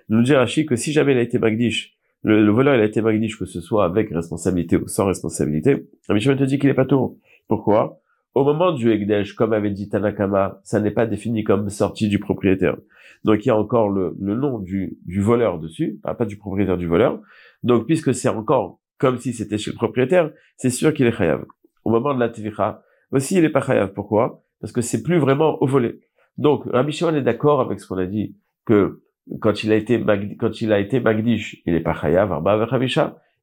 Nous 0.10 0.22
dit 0.22 0.36
Rashi 0.36 0.66
que 0.66 0.76
si 0.76 0.92
jamais 0.92 1.14
il 1.14 1.18
a 1.18 1.22
été 1.22 1.40
magdish, 1.40 1.96
le, 2.24 2.50
voleur 2.50 2.76
il 2.76 2.82
a 2.82 2.86
été 2.86 3.02
magnifique, 3.02 3.40
que 3.40 3.46
ce 3.46 3.62
soit 3.62 3.86
avec 3.86 4.10
responsabilité 4.10 4.78
ou 4.78 4.88
sans 4.88 5.06
responsabilité, 5.06 5.88
Rabbi 6.08 6.20
Shimon 6.20 6.38
te 6.38 6.44
dit 6.44 6.60
qu'il 6.60 6.70
est 6.70 6.76
pas 6.76 6.86
tout. 6.86 7.20
Pourquoi? 7.48 8.00
Au 8.34 8.44
moment 8.44 8.74
du 8.74 8.92
Ekdesh, 8.92 9.34
comme 9.34 9.54
avait 9.54 9.72
dit 9.72 9.88
Tanakama, 9.88 10.60
ça 10.64 10.82
n'est 10.82 10.92
pas 10.92 11.06
défini 11.06 11.44
comme 11.44 11.70
sortie 11.70 12.10
du 12.10 12.20
propriétaire. 12.20 12.76
Donc 13.24 13.46
il 13.46 13.48
y 13.48 13.52
a 13.52 13.58
encore 13.58 13.90
le, 13.90 14.14
nom 14.20 14.60
du, 14.60 14.98
du 15.06 15.22
voleur 15.22 15.60
dessus, 15.60 16.00
pas 16.04 16.26
du 16.26 16.38
propriétaire 16.38 16.78
du 16.78 16.88
voleur. 16.88 17.22
Donc 17.64 17.86
puisque 17.86 18.14
c'est 18.14 18.28
encore 18.28 18.80
comme 18.98 19.18
si 19.18 19.34
c'était 19.34 19.58
chez 19.58 19.72
le 19.72 19.76
propriétaire, 19.76 20.32
c'est 20.58 20.70
sûr 20.70 20.94
qu'il 20.94 21.06
est 21.06 21.12
chayav. 21.12 21.46
Au 21.84 21.92
moment 21.92 22.14
de 22.14 22.20
la 22.20 22.30
tvicha, 22.30 22.82
aussi 23.12 23.38
il 23.38 23.46
est 23.46 23.50
pas 23.50 23.62
chayav. 23.62 23.94
Pourquoi? 23.94 24.44
Parce 24.62 24.74
que 24.74 24.82
c'est 24.82 25.04
plus 25.04 25.18
vraiment 25.18 25.62
au 25.62 25.68
volet. 25.68 26.00
Donc 26.38 26.64
Rabbi 26.72 26.92
Shimon 26.92 27.16
est 27.16 27.22
d'accord 27.22 27.62
avec 27.62 27.80
ce 27.80 27.88
qu'on 27.88 27.98
a 27.98 28.06
dit 28.06 28.36
que 28.66 29.02
quand 29.40 29.64
il 29.64 29.72
a 29.72 29.76
été 29.76 30.04
quand 30.40 30.62
il 30.62 30.74
a 30.74 30.80
été 30.80 31.00
magdish, 31.00 31.62
il 31.66 31.76
est 31.76 31.82
pas 31.82 31.94
chayav 31.94 32.32
arba 32.32 32.68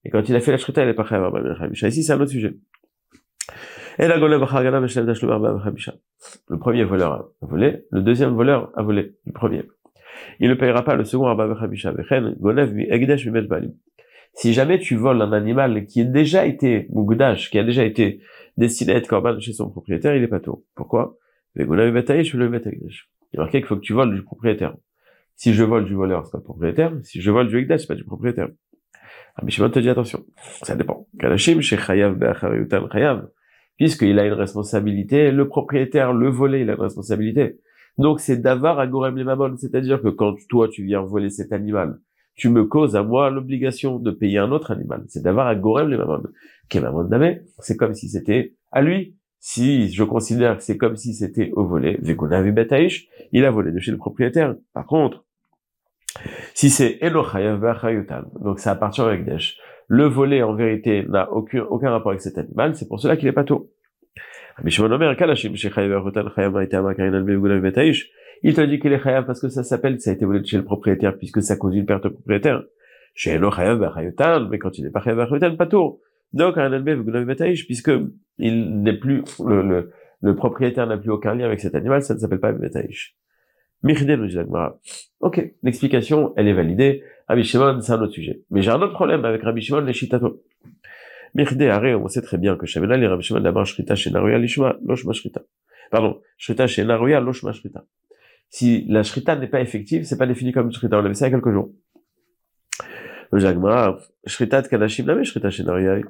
et 0.04 0.10
quand 0.10 0.28
il 0.28 0.34
a 0.34 0.40
fait 0.40 0.50
la 0.50 0.58
shrita, 0.58 0.82
il 0.82 0.88
est 0.88 0.94
pas 0.94 1.04
chayav 1.04 1.24
arba 1.24 1.40
Ici, 1.72 2.02
c'est 2.02 2.12
un 2.12 2.20
autre 2.20 2.30
sujet. 2.30 2.54
Et 3.98 4.08
la 4.08 4.16
Le 4.16 4.38
premier 6.58 6.84
voleur 6.84 7.12
a 7.12 7.28
volé, 7.42 7.84
le 7.90 8.00
deuxième 8.00 8.30
voleur 8.30 8.70
a 8.74 8.82
volé, 8.82 9.14
le 9.26 9.32
premier. 9.32 9.64
Il 10.40 10.48
ne 10.48 10.54
payera 10.54 10.82
pas 10.82 10.94
le 10.94 11.04
second 11.04 11.26
arba 11.26 11.54
Si 14.34 14.52
jamais 14.52 14.78
tu 14.78 14.96
voles 14.96 15.20
un 15.20 15.32
animal 15.32 15.86
qui 15.86 16.00
a 16.00 16.04
déjà 16.04 16.46
été 16.46 16.86
mugdash, 16.90 17.50
qui 17.50 17.58
a 17.58 17.64
déjà 17.64 17.84
été 17.84 18.20
destiné 18.56 18.94
à 18.94 18.96
être 18.96 19.08
korban 19.08 19.38
chez 19.38 19.52
son 19.52 19.70
propriétaire, 19.70 20.16
il 20.16 20.22
est 20.22 20.28
pas 20.28 20.40
tôt. 20.40 20.64
Pourquoi? 20.74 21.18
Il 21.56 21.62
est 21.62 23.38
marqué 23.38 23.58
qu'il 23.58 23.66
faut 23.66 23.76
que 23.76 23.80
tu 23.80 23.92
voles 23.92 24.14
du 24.14 24.22
propriétaire. 24.22 24.74
Si 25.36 25.54
je 25.54 25.64
vole 25.64 25.84
du 25.84 25.94
voleur, 25.94 26.26
c'est 26.26 26.32
pas 26.32 26.40
propriétaire. 26.40 26.92
Si 27.02 27.20
je 27.20 27.30
vole 27.30 27.48
du 27.48 27.58
Ekdash, 27.58 27.80
c'est 27.82 27.86
pas 27.86 27.94
du 27.94 28.04
propriétaire. 28.04 28.48
Rabbi 29.36 29.50
Shimon 29.50 29.70
te 29.70 29.78
dit 29.78 29.88
attention, 29.88 30.24
ça 30.62 30.76
dépend. 30.76 31.06
Kalashim 31.18 31.60
chez 31.60 31.76
Chayav 31.78 32.18
Chayav, 32.92 33.28
puisqu'il 33.76 34.18
a 34.18 34.26
une 34.26 34.34
responsabilité, 34.34 35.30
le 35.30 35.48
propriétaire, 35.48 36.12
le 36.12 36.28
volé, 36.28 36.60
il 36.60 36.70
a 36.70 36.74
une 36.74 36.80
responsabilité. 36.80 37.58
Donc 37.98 38.20
c'est 38.20 38.38
d'avar 38.38 38.78
à 38.78 38.86
Gorem 38.86 39.16
les 39.16 39.24
Mamon, 39.24 39.56
c'est-à-dire 39.56 40.00
que 40.00 40.08
quand 40.08 40.34
toi 40.48 40.68
tu 40.68 40.84
viens 40.84 41.02
voler 41.02 41.30
cet 41.30 41.52
animal, 41.52 41.98
tu 42.34 42.48
me 42.48 42.64
causes 42.64 42.96
à 42.96 43.02
moi 43.02 43.30
l'obligation 43.30 43.98
de 43.98 44.10
payer 44.10 44.38
un 44.38 44.50
autre 44.52 44.70
animal. 44.70 45.04
C'est 45.08 45.22
d'avoir 45.22 45.46
à 45.46 45.54
Gorem 45.54 45.88
les 45.88 45.96
Mamon. 45.96 46.22
Mamon 46.74 47.08
c'est 47.58 47.76
comme 47.76 47.94
si 47.94 48.08
c'était 48.08 48.54
à 48.70 48.82
lui. 48.82 49.16
Si 49.44 49.92
je 49.92 50.04
considère 50.04 50.56
que 50.56 50.62
c'est 50.62 50.76
comme 50.76 50.94
si 50.94 51.14
c'était 51.14 51.50
au 51.54 51.66
volet, 51.66 51.98
il 52.00 53.44
a 53.44 53.50
volé 53.50 53.72
de 53.72 53.80
chez 53.80 53.90
le 53.90 53.96
propriétaire. 53.96 54.54
Par 54.72 54.86
contre, 54.86 55.24
si 56.54 56.70
c'est 56.70 57.00
donc 57.02 58.60
ça 58.60 58.70
appartient 58.70 59.00
à 59.00 59.12
Ekdesh, 59.12 59.58
le 59.88 60.04
volet 60.04 60.44
en 60.44 60.54
vérité 60.54 61.04
n'a 61.08 61.32
aucun, 61.32 61.64
aucun 61.64 61.90
rapport 61.90 62.12
avec 62.12 62.20
cet 62.20 62.38
animal, 62.38 62.76
c'est 62.76 62.86
pour 62.86 63.00
cela 63.00 63.16
qu'il 63.16 63.26
est 63.26 63.32
pas 63.32 63.42
tôt. 63.42 63.72
Il 64.62 64.70
te 68.54 68.60
dit 68.60 68.78
qu'il 68.78 68.92
est 68.92 69.02
chayav 69.02 69.26
parce 69.26 69.40
que 69.40 69.48
ça 69.48 69.64
s'appelle, 69.64 70.00
ça 70.00 70.10
a 70.10 70.12
été 70.12 70.24
volé 70.24 70.38
de 70.38 70.46
chez 70.46 70.56
le 70.56 70.64
propriétaire 70.64 71.18
puisque 71.18 71.42
ça 71.42 71.56
cause 71.56 71.74
une 71.74 71.86
perte 71.86 72.06
au 72.06 72.10
propriétaire. 72.10 72.62
Chez 73.16 73.40
mais 73.40 74.58
quand 74.60 74.78
il 74.78 74.84
n'est 74.84 74.90
pas 74.90 75.02
chayav 75.02 75.56
pas 75.56 75.66
tôt. 75.66 76.00
Puisque 76.34 77.90
il 78.38 78.82
n'est 78.82 78.96
plus, 78.96 79.22
le, 79.44 79.62
le, 79.62 79.92
le 80.20 80.34
propriétaire 80.34 80.86
n'a 80.86 80.96
plus 80.96 81.10
aucun 81.10 81.34
lien 81.34 81.46
avec 81.46 81.60
cet 81.60 81.74
animal, 81.74 82.02
ça 82.02 82.14
ne 82.14 82.18
s'appelle 82.18 82.40
pas 82.40 82.52
Betaïsh. 82.52 83.16
Ok, 85.20 85.54
l'explication, 85.62 86.32
elle 86.36 86.48
est 86.48 86.52
validée. 86.52 87.02
Rabbi 87.28 87.42
Shimon, 87.42 87.80
c'est 87.80 87.92
un 87.92 88.00
autre 88.00 88.12
sujet. 88.12 88.42
Mais 88.50 88.62
j'ai 88.62 88.70
un 88.70 88.80
autre 88.80 88.92
problème 88.94 89.24
avec 89.24 89.42
Rabbi 89.42 89.60
Shimon, 89.60 89.80
les 89.80 89.92
Shitato. 89.92 90.42
Mirde, 91.34 91.62
arrêt, 91.62 91.94
on 91.94 92.06
sait 92.08 92.20
très 92.20 92.36
bien 92.36 92.56
que 92.56 92.66
Shamena, 92.66 92.96
les 92.96 93.06
Rabbi 93.06 93.22
Shimon, 93.22 93.40
d'abord, 93.40 93.64
Shrita, 93.64 93.94
Shenaruya, 93.94 94.38
Lishma, 94.38 94.76
Loshma, 94.84 95.12
Shrita. 95.14 95.42
Pardon, 95.90 96.20
Shrita, 96.36 96.66
Shenaruya, 96.66 97.20
Loshma, 97.20 97.52
Shrita. 97.52 97.84
Si 98.50 98.84
la 98.88 99.02
Shrita 99.02 99.34
n'est 99.36 99.48
pas 99.48 99.62
effective, 99.62 100.04
c'est 100.04 100.18
pas 100.18 100.26
défini 100.26 100.52
comme 100.52 100.70
Shrita. 100.70 100.98
On 100.98 101.04
avait 101.04 101.14
ça 101.14 101.26
il 101.26 101.30
y 101.30 101.34
a 101.34 101.38
quelques 101.38 101.52
jours. 101.52 101.72
Le 103.32 103.38
Jagma, 103.38 103.96
Shrita, 104.26 104.62
Kanashim, 104.62 105.06
Name, 105.06 105.24
Shrita, 105.24 105.48
Shenaruya. 105.48 106.02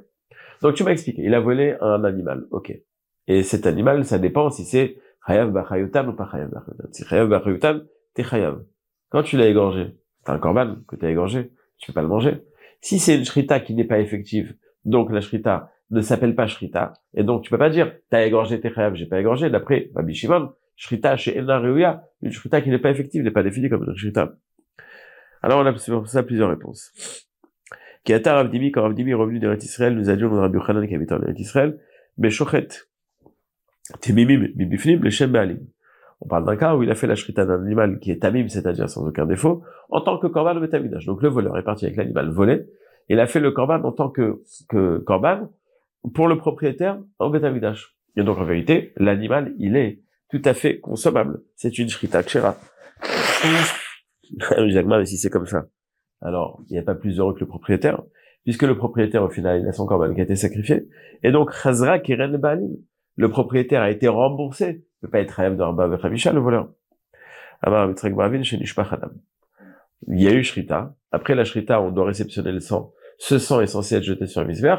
Donc, 0.62 0.74
tu 0.74 0.84
m'as 0.84 0.92
expliqué. 0.92 1.22
Il 1.22 1.34
a 1.34 1.40
volé 1.40 1.76
un 1.80 2.04
animal. 2.04 2.46
Ok. 2.50 2.72
Et 3.26 3.42
cet 3.42 3.66
animal, 3.66 4.04
ça 4.04 4.18
dépend 4.18 4.50
si 4.50 4.64
c'est 4.64 4.96
Chayav 5.26 5.50
Bachayutan 5.52 6.08
ou 6.08 6.14
pas 6.14 6.28
Chayav 6.30 6.50
Bachayutan. 6.50 6.88
Si 6.92 7.04
Chayav 7.04 7.28
Bachayutan, 7.28 7.80
t'es 8.14 8.24
Chayav. 8.24 8.62
Quand 9.10 9.22
tu 9.22 9.36
l'as 9.36 9.46
égorgé, 9.46 9.96
c'est 10.24 10.32
un 10.32 10.38
korban 10.38 10.76
que 10.88 10.96
tu 10.96 11.04
as 11.04 11.10
égorgé, 11.10 11.52
tu 11.76 11.88
peux 11.88 11.92
pas 11.92 12.02
le 12.02 12.08
manger. 12.08 12.44
Si 12.80 12.98
c'est 12.98 13.16
une 13.16 13.24
shrita 13.24 13.60
qui 13.60 13.74
n'est 13.74 13.84
pas 13.84 13.98
effective, 13.98 14.56
donc 14.84 15.12
la 15.12 15.20
shrita 15.20 15.70
ne 15.90 16.00
s'appelle 16.00 16.34
pas 16.34 16.46
shrita, 16.46 16.94
et 17.12 17.22
donc 17.22 17.42
tu 17.42 17.50
peux 17.50 17.58
pas 17.58 17.68
dire, 17.68 17.92
t'as 18.08 18.24
égorgé 18.24 18.58
tes 18.58 18.72
chayav, 18.72 18.94
j'ai 18.94 19.06
pas 19.06 19.20
égorgé, 19.20 19.50
d'après 19.50 19.90
Rabbi 19.94 20.14
Shimon, 20.14 20.52
shrita 20.76 21.16
chez 21.16 21.38
Reuya, 21.38 22.04
une 22.22 22.32
shrita 22.32 22.62
qui 22.62 22.70
n'est 22.70 22.78
pas 22.78 22.90
effective 22.90 23.22
n'est 23.22 23.30
pas 23.30 23.42
définie 23.42 23.68
comme 23.68 23.84
une 23.84 23.94
shrita. 23.94 24.32
Alors 25.42 25.60
on 25.60 25.66
a 25.66 25.72
pour 25.72 26.08
ça 26.08 26.22
plusieurs 26.22 26.48
réponses. 26.48 26.92
Qui 28.04 28.14
a 28.14 28.20
Ravdimi, 28.24 28.72
quand 28.72 28.82
Ravdimi 28.82 29.12
est 29.12 29.14
revenu 29.14 29.38
d'Eretz 29.38 29.64
Israël, 29.64 29.94
nous 29.94 30.10
a 30.10 30.16
dit, 30.16 30.24
on 30.24 30.30
Rabbi 30.30 30.56
Yochanan 30.56 30.86
qui 30.86 30.94
habite 30.94 31.12
en 31.12 31.22
Eretz 31.22 31.38
Israël, 31.38 31.78
mais 32.18 32.30
Shochet, 32.30 32.68
Temimim, 34.00 34.48
Bibifnim, 34.54 35.00
le 35.02 35.10
Shem 35.10 35.30
Baalim. 35.30 35.60
On 36.20 36.28
parle 36.28 36.44
d'un 36.44 36.56
cas 36.56 36.76
où 36.76 36.82
il 36.84 36.90
a 36.90 36.94
fait 36.94 37.08
la 37.08 37.16
shrita 37.16 37.44
d'un 37.44 37.60
animal 37.62 37.98
qui 37.98 38.12
est 38.12 38.22
tamim, 38.22 38.46
c'est-à-dire 38.48 38.88
sans 38.88 39.04
aucun 39.06 39.26
défaut, 39.26 39.64
en 39.90 40.00
tant 40.00 40.18
que 40.18 40.28
korban 40.28 40.54
de 40.54 40.60
bétaminage. 40.60 41.04
Donc 41.04 41.20
le 41.20 41.28
voleur 41.28 41.58
est 41.58 41.64
parti 41.64 41.84
avec 41.84 41.96
l'animal 41.96 42.30
volé, 42.30 42.66
il 43.08 43.18
a 43.18 43.26
fait 43.26 43.40
le 43.40 43.50
korban 43.50 43.82
en 43.82 43.90
tant 43.90 44.08
que, 44.08 44.40
que 44.68 44.98
korban 44.98 45.50
pour 46.14 46.28
le 46.28 46.38
propriétaire 46.38 47.00
en 47.18 47.30
bétaminage. 47.30 47.96
Et 48.16 48.22
donc 48.22 48.38
en 48.38 48.44
vérité, 48.44 48.92
l'animal, 48.98 49.52
il 49.58 49.76
est 49.76 50.00
tout 50.30 50.42
à 50.44 50.54
fait 50.54 50.78
consommable. 50.78 51.42
C'est 51.56 51.76
une 51.78 51.88
shrita 51.88 52.22
kshera. 52.22 52.56
mais 54.58 55.06
si 55.06 55.18
c'est 55.18 55.30
comme 55.30 55.46
ça, 55.46 55.66
alors 56.22 56.62
il 56.68 56.72
n'y 56.72 56.78
a 56.78 56.82
pas 56.82 56.94
plus 56.94 57.18
heureux 57.18 57.34
que 57.34 57.40
le 57.40 57.46
propriétaire, 57.46 58.02
puisque 58.44 58.62
le 58.62 58.76
propriétaire, 58.76 59.22
au 59.22 59.30
final, 59.30 59.60
il 59.60 59.68
a 59.68 59.72
son 59.72 59.86
korban 59.86 60.14
qui 60.14 60.20
a 60.20 60.24
été 60.24 60.36
sacrifié. 60.36 60.88
Et 61.22 61.32
donc, 61.32 61.52
chazra 61.52 61.98
kiren 61.98 62.36
balim. 62.36 62.76
Le 63.16 63.28
propriétaire 63.28 63.82
a 63.82 63.90
été 63.90 64.08
remboursé 64.08 64.84
peut 65.02 65.08
pas 65.08 65.20
être 65.20 65.32
rêve 65.32 65.56
de 65.56 65.62
Rabba 65.62 65.86
le 65.86 66.40
voleur. 66.40 66.70
Il 70.08 70.20
y 70.20 70.28
a 70.28 70.32
eu 70.32 70.42
Shrita. 70.42 70.94
Après 71.10 71.34
la 71.34 71.44
Shrita, 71.44 71.80
on 71.80 71.90
doit 71.90 72.06
réceptionner 72.06 72.52
le 72.52 72.60
sang. 72.60 72.92
Ce 73.18 73.38
sang 73.38 73.60
est 73.60 73.66
censé 73.66 73.96
être 73.96 74.04
jeté 74.04 74.26
sur 74.26 74.40
un 74.40 74.44
misver. 74.44 74.76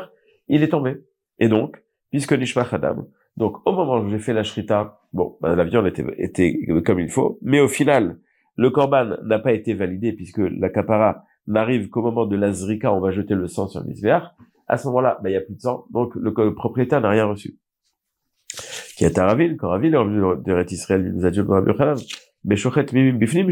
Il 0.48 0.64
est 0.64 0.70
tombé. 0.70 0.98
Et 1.40 1.50
donc, 1.50 1.82
puisque 2.10 2.34
Nishpach 2.34 2.74
Adam, 2.74 3.08
donc 3.38 3.58
au 3.68 3.74
moment 3.74 4.00
où 4.00 4.10
j'ai 4.10 4.20
fait 4.20 4.34
la 4.34 4.44
Shrita, 4.44 5.02
bon, 5.12 5.38
ben, 5.42 5.56
la 5.56 5.64
viande 5.64 5.88
était, 5.88 6.06
était 6.18 6.66
comme 6.86 7.00
il 7.00 7.10
faut, 7.10 7.40
mais 7.42 7.60
au 7.60 7.68
final, 7.68 8.18
le 8.56 8.70
korban 8.70 9.18
n'a 9.24 9.40
pas 9.40 9.54
été 9.54 9.74
validé 9.74 10.14
puisque 10.14 10.40
la 10.40 10.70
kapara 10.70 11.26
n'arrive 11.48 11.90
qu'au 11.90 12.02
moment 12.02 12.26
de 12.26 12.36
la 12.36 12.52
zrika, 12.52 12.94
on 12.94 13.00
va 13.00 13.12
jeter 13.12 13.36
le 13.36 13.48
sang 13.48 13.68
sur 13.68 13.82
le 13.82 13.88
misver. 13.88 14.18
À 14.68 14.78
ce 14.78 14.88
moment-là, 14.88 15.20
ben, 15.22 15.30
il 15.30 15.34
n'y 15.34 15.38
a 15.38 15.42
plus 15.42 15.56
de 15.56 15.62
sang, 15.62 15.86
donc 15.92 16.16
le 16.16 16.54
propriétaire 16.54 17.02
n'a 17.02 17.10
rien 17.10 17.26
reçu 17.26 17.58
qui 18.96 19.06
est 19.06 19.18
à 19.18 19.26
Ravil, 19.26 19.58
quand 19.58 19.70
Ravil 19.70 19.94
est 19.94 19.98
revenu 19.98 20.22
de 20.44 20.72
Israël, 20.72 21.04
il 21.06 21.14
nous 21.14 21.26
a 21.26 21.32
dit, 21.32 21.42
Mimim 22.94 23.18
Bifnim. 23.18 23.50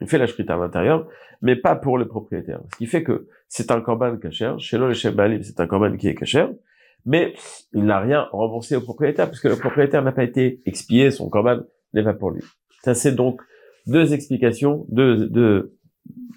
Il 0.00 0.08
fait 0.08 0.18
la 0.18 0.26
shrita 0.26 0.54
à 0.54 0.56
l'intérieur, 0.56 1.06
mais 1.40 1.56
pas 1.56 1.76
pour 1.76 1.98
le 1.98 2.08
propriétaire. 2.08 2.60
Ce 2.72 2.78
qui 2.78 2.86
fait 2.86 3.02
que 3.02 3.28
c'est 3.48 3.70
un 3.70 3.80
korban 3.80 4.16
kacher, 4.16 4.54
Shelo 4.58 4.88
Leshem 4.88 5.14
Balim, 5.14 5.42
c'est 5.42 5.60
un 5.60 5.66
korban 5.66 5.96
qui 5.96 6.08
est 6.08 6.14
kacher, 6.14 6.46
mais 7.06 7.34
il 7.72 7.84
n'a 7.84 8.00
rien 8.00 8.26
remboursé 8.32 8.76
au 8.76 8.80
propriétaire, 8.80 9.28
puisque 9.28 9.44
le 9.44 9.56
propriétaire 9.56 10.02
n'a 10.02 10.12
pas 10.12 10.24
été 10.24 10.60
expié, 10.66 11.10
son 11.10 11.28
korban 11.28 11.60
n'est 11.92 12.02
pas 12.02 12.14
pour 12.14 12.30
lui. 12.30 12.42
Ça, 12.82 12.94
c'est 12.94 13.12
donc 13.12 13.40
deux 13.86 14.14
explications, 14.14 14.84
deux, 14.88 15.28
deux, 15.28 15.76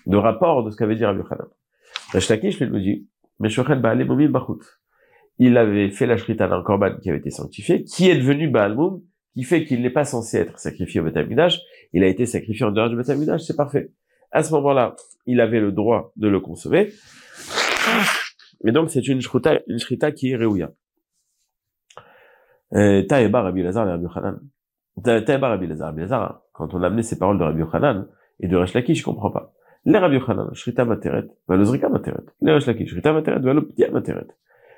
de 0.06 0.18
rapports 0.18 0.64
de 0.64 0.72
ce 0.72 0.78
qu'avait 0.78 0.96
dit 0.96 1.06
Rabbi 1.06 1.20
Yochanan. 1.20 1.48
Rashtakish, 2.14 2.60
lui, 2.60 2.82
dit, 2.82 3.08
il 5.40 5.58
avait 5.58 5.90
fait 5.92 6.06
la 6.06 6.18
shrita 6.18 6.48
d'un 6.48 6.64
korban 6.64 6.98
qui 7.02 7.10
avait 7.10 7.20
été 7.20 7.30
sanctifié, 7.30 7.84
qui 7.84 8.10
est 8.10 8.16
devenu 8.16 8.50
Baalmoum, 8.50 9.02
qui 9.36 9.44
fait 9.44 9.66
qu'il 9.66 9.82
n'est 9.82 9.92
pas 9.92 10.06
censé 10.06 10.38
être 10.38 10.58
sacrifié 10.58 11.00
au 11.00 11.04
Betamigdash, 11.04 11.60
il 11.94 12.04
a 12.04 12.08
été 12.08 12.26
sacrifié 12.26 12.66
en 12.66 12.72
dehors 12.72 12.90
du 12.90 12.96
Betamigdash, 12.96 13.42
c'est 13.42 13.56
parfait. 13.56 13.92
À 14.32 14.44
ce 14.44 14.52
moment-là, 14.54 14.96
il 15.26 15.40
avait 15.42 15.60
le 15.60 15.72
droit 15.72 16.12
de 16.16 16.28
le 16.28 16.40
consommer. 16.40 16.92
Mais 18.64 18.72
donc, 18.72 18.90
c'est 18.90 19.08
une 19.08 19.22
shrita, 19.22 19.60
une 19.68 19.78
shrita 19.78 20.12
qui 20.12 20.32
est 20.32 20.36
réouya. 20.36 20.72
Euh, 22.74 23.04
Taïba 23.04 23.42
Rabbi 23.42 23.62
Lazar 23.62 23.88
et 23.88 23.92
Rabbi 23.92 24.04
Yochanan. 24.04 24.40
Taïba 25.04 25.50
Rabbi 25.50 25.68
Lazar, 25.68 25.88
Rabbi 25.90 26.02
Lazar, 26.02 26.42
quand 26.54 26.74
on 26.74 26.82
a 26.82 26.88
amené 26.88 27.04
ces 27.04 27.18
paroles 27.18 27.38
de 27.38 27.44
Rabbi 27.44 27.60
Yochanan 27.60 28.08
et 28.40 28.48
de 28.48 28.58
Resh 28.58 28.74
Lakish, 28.74 29.00
je 29.00 29.04
comprends 29.04 29.32
pas. 29.32 29.54
Rabbi 29.96 30.16
Yochanan, 30.16 30.54
shrita 30.54 30.86
materet, 30.86 31.28
Lakish, 31.48 32.90
shrita 32.90 33.14
materet, 33.14 33.40
valoptia 33.40 33.90
materet. 33.92 34.28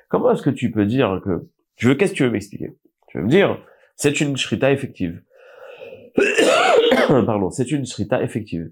Comment 0.08 0.32
est-ce 0.32 0.42
que 0.42 0.50
tu 0.50 0.70
peux 0.70 0.86
dire 0.86 1.20
que, 1.24 1.48
veux, 1.86 1.94
qu'est-ce 1.94 2.12
que 2.12 2.16
tu 2.16 2.22
veux 2.24 2.30
m'expliquer? 2.30 2.76
Tu 3.08 3.18
veux 3.18 3.24
me 3.24 3.28
dire, 3.28 3.58
c'est 3.96 4.20
une 4.20 4.36
shrita 4.36 4.72
effective. 4.72 5.22
Pardon, 7.08 7.50
c'est 7.50 7.70
une 7.70 7.84
shrita 7.84 8.22
effective. 8.22 8.70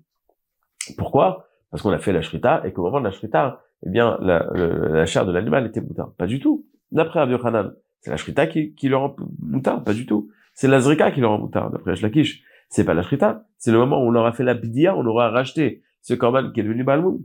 Pourquoi? 0.97 1.49
Parce 1.71 1.83
qu'on 1.83 1.91
a 1.91 1.99
fait 1.99 2.13
la 2.13 2.23
shrita 2.23 2.63
et 2.65 2.73
qu'au 2.73 2.83
moment 2.83 3.01
de 3.01 3.05
la 3.05 3.11
shrita, 3.11 3.63
eh 3.87 3.91
bien, 3.91 4.19
la, 4.21 5.07
chair 5.07 5.27
de 5.27 5.33
l'animal 5.33 5.67
était 5.67 5.81
moutard. 5.81 6.13
Pas 6.15 6.27
du 6.27 6.41
tout. 6.41 6.67
D'après 6.91 7.21
Rabbi 7.21 7.35
Hanan, 7.45 7.75
c'est 8.01 8.11
la 8.11 8.17
shrita 8.17 8.47
qui, 8.47 8.75
qui 8.75 8.89
le 8.89 8.97
rend 8.97 9.15
moutard. 9.41 9.85
Pas 9.85 9.93
du 9.93 10.07
tout. 10.07 10.31
C'est 10.55 10.69
la 10.69 10.81
zrika 10.81 11.13
qui 11.13 11.21
le 11.21 11.27
rend 11.27 11.39
moutard. 11.39 11.71
D'après 11.71 11.95
Shlakish, 11.95 12.43
c'est 12.69 12.85
pas 12.85 12.95
la 12.95 13.03
shrita. 13.03 13.45
C'est 13.59 13.71
le 13.71 13.79
moment 13.79 14.03
où 14.03 14.09
on 14.09 14.15
aura 14.17 14.33
fait 14.33 14.43
la 14.43 14.55
bidia, 14.55 14.97
on 14.97 15.07
aura 15.07 15.31
racheté 15.31 15.83
ce 16.03 16.15
korban 16.15 16.51
qui 16.53 16.61
est 16.61 16.63
devenu 16.63 16.85
balmoum. 16.85 17.23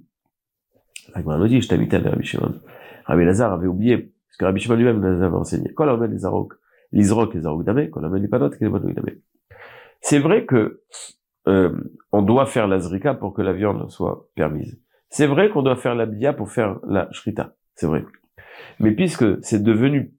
nous 1.15 1.47
dit, 1.47 1.61
je 1.61 1.67
t'invite 1.67 1.93
à 1.93 1.99
Rabbi 1.99 2.25
Shimon. 2.25 2.53
Rabbi 3.05 3.25
Lazar 3.25 3.53
avait 3.53 3.67
oublié, 3.67 3.97
parce 3.97 4.37
que 4.37 4.45
Rabbi 4.45 4.59
Shimon 4.59 4.75
lui-même 4.75 4.99
nous 4.99 5.23
avait 5.23 5.35
enseigné. 5.35 5.73
Quand 5.73 5.87
on 5.87 5.97
met 5.97 6.07
les 6.07 6.25
arok, 6.25 6.53
l'isrok, 6.91 7.33
les 7.33 7.45
arok 7.45 7.63
damé, 7.63 7.89
quand 7.89 8.03
on 8.03 8.09
met 8.09 8.19
les 8.19 8.27
panot, 8.27 8.49
les 8.59 8.69
panot 8.69 8.91
damé. 8.91 9.21
C'est 10.01 10.19
vrai 10.19 10.45
que, 10.45 10.81
euh, 11.47 11.71
on 12.11 12.21
doit 12.21 12.45
faire 12.45 12.67
la 12.67 12.79
zrika 12.79 13.13
pour 13.13 13.33
que 13.33 13.41
la 13.41 13.53
viande 13.53 13.89
soit 13.89 14.29
permise. 14.35 14.79
C'est 15.09 15.27
vrai 15.27 15.49
qu'on 15.49 15.61
doit 15.61 15.75
faire 15.75 15.95
la 15.95 16.05
bia 16.05 16.33
pour 16.33 16.51
faire 16.51 16.79
la 16.87 17.07
shrita. 17.11 17.55
C'est 17.75 17.87
vrai. 17.87 18.05
Mais 18.79 18.91
puisque 18.91 19.43
c'est 19.43 19.61
devenu 19.61 20.13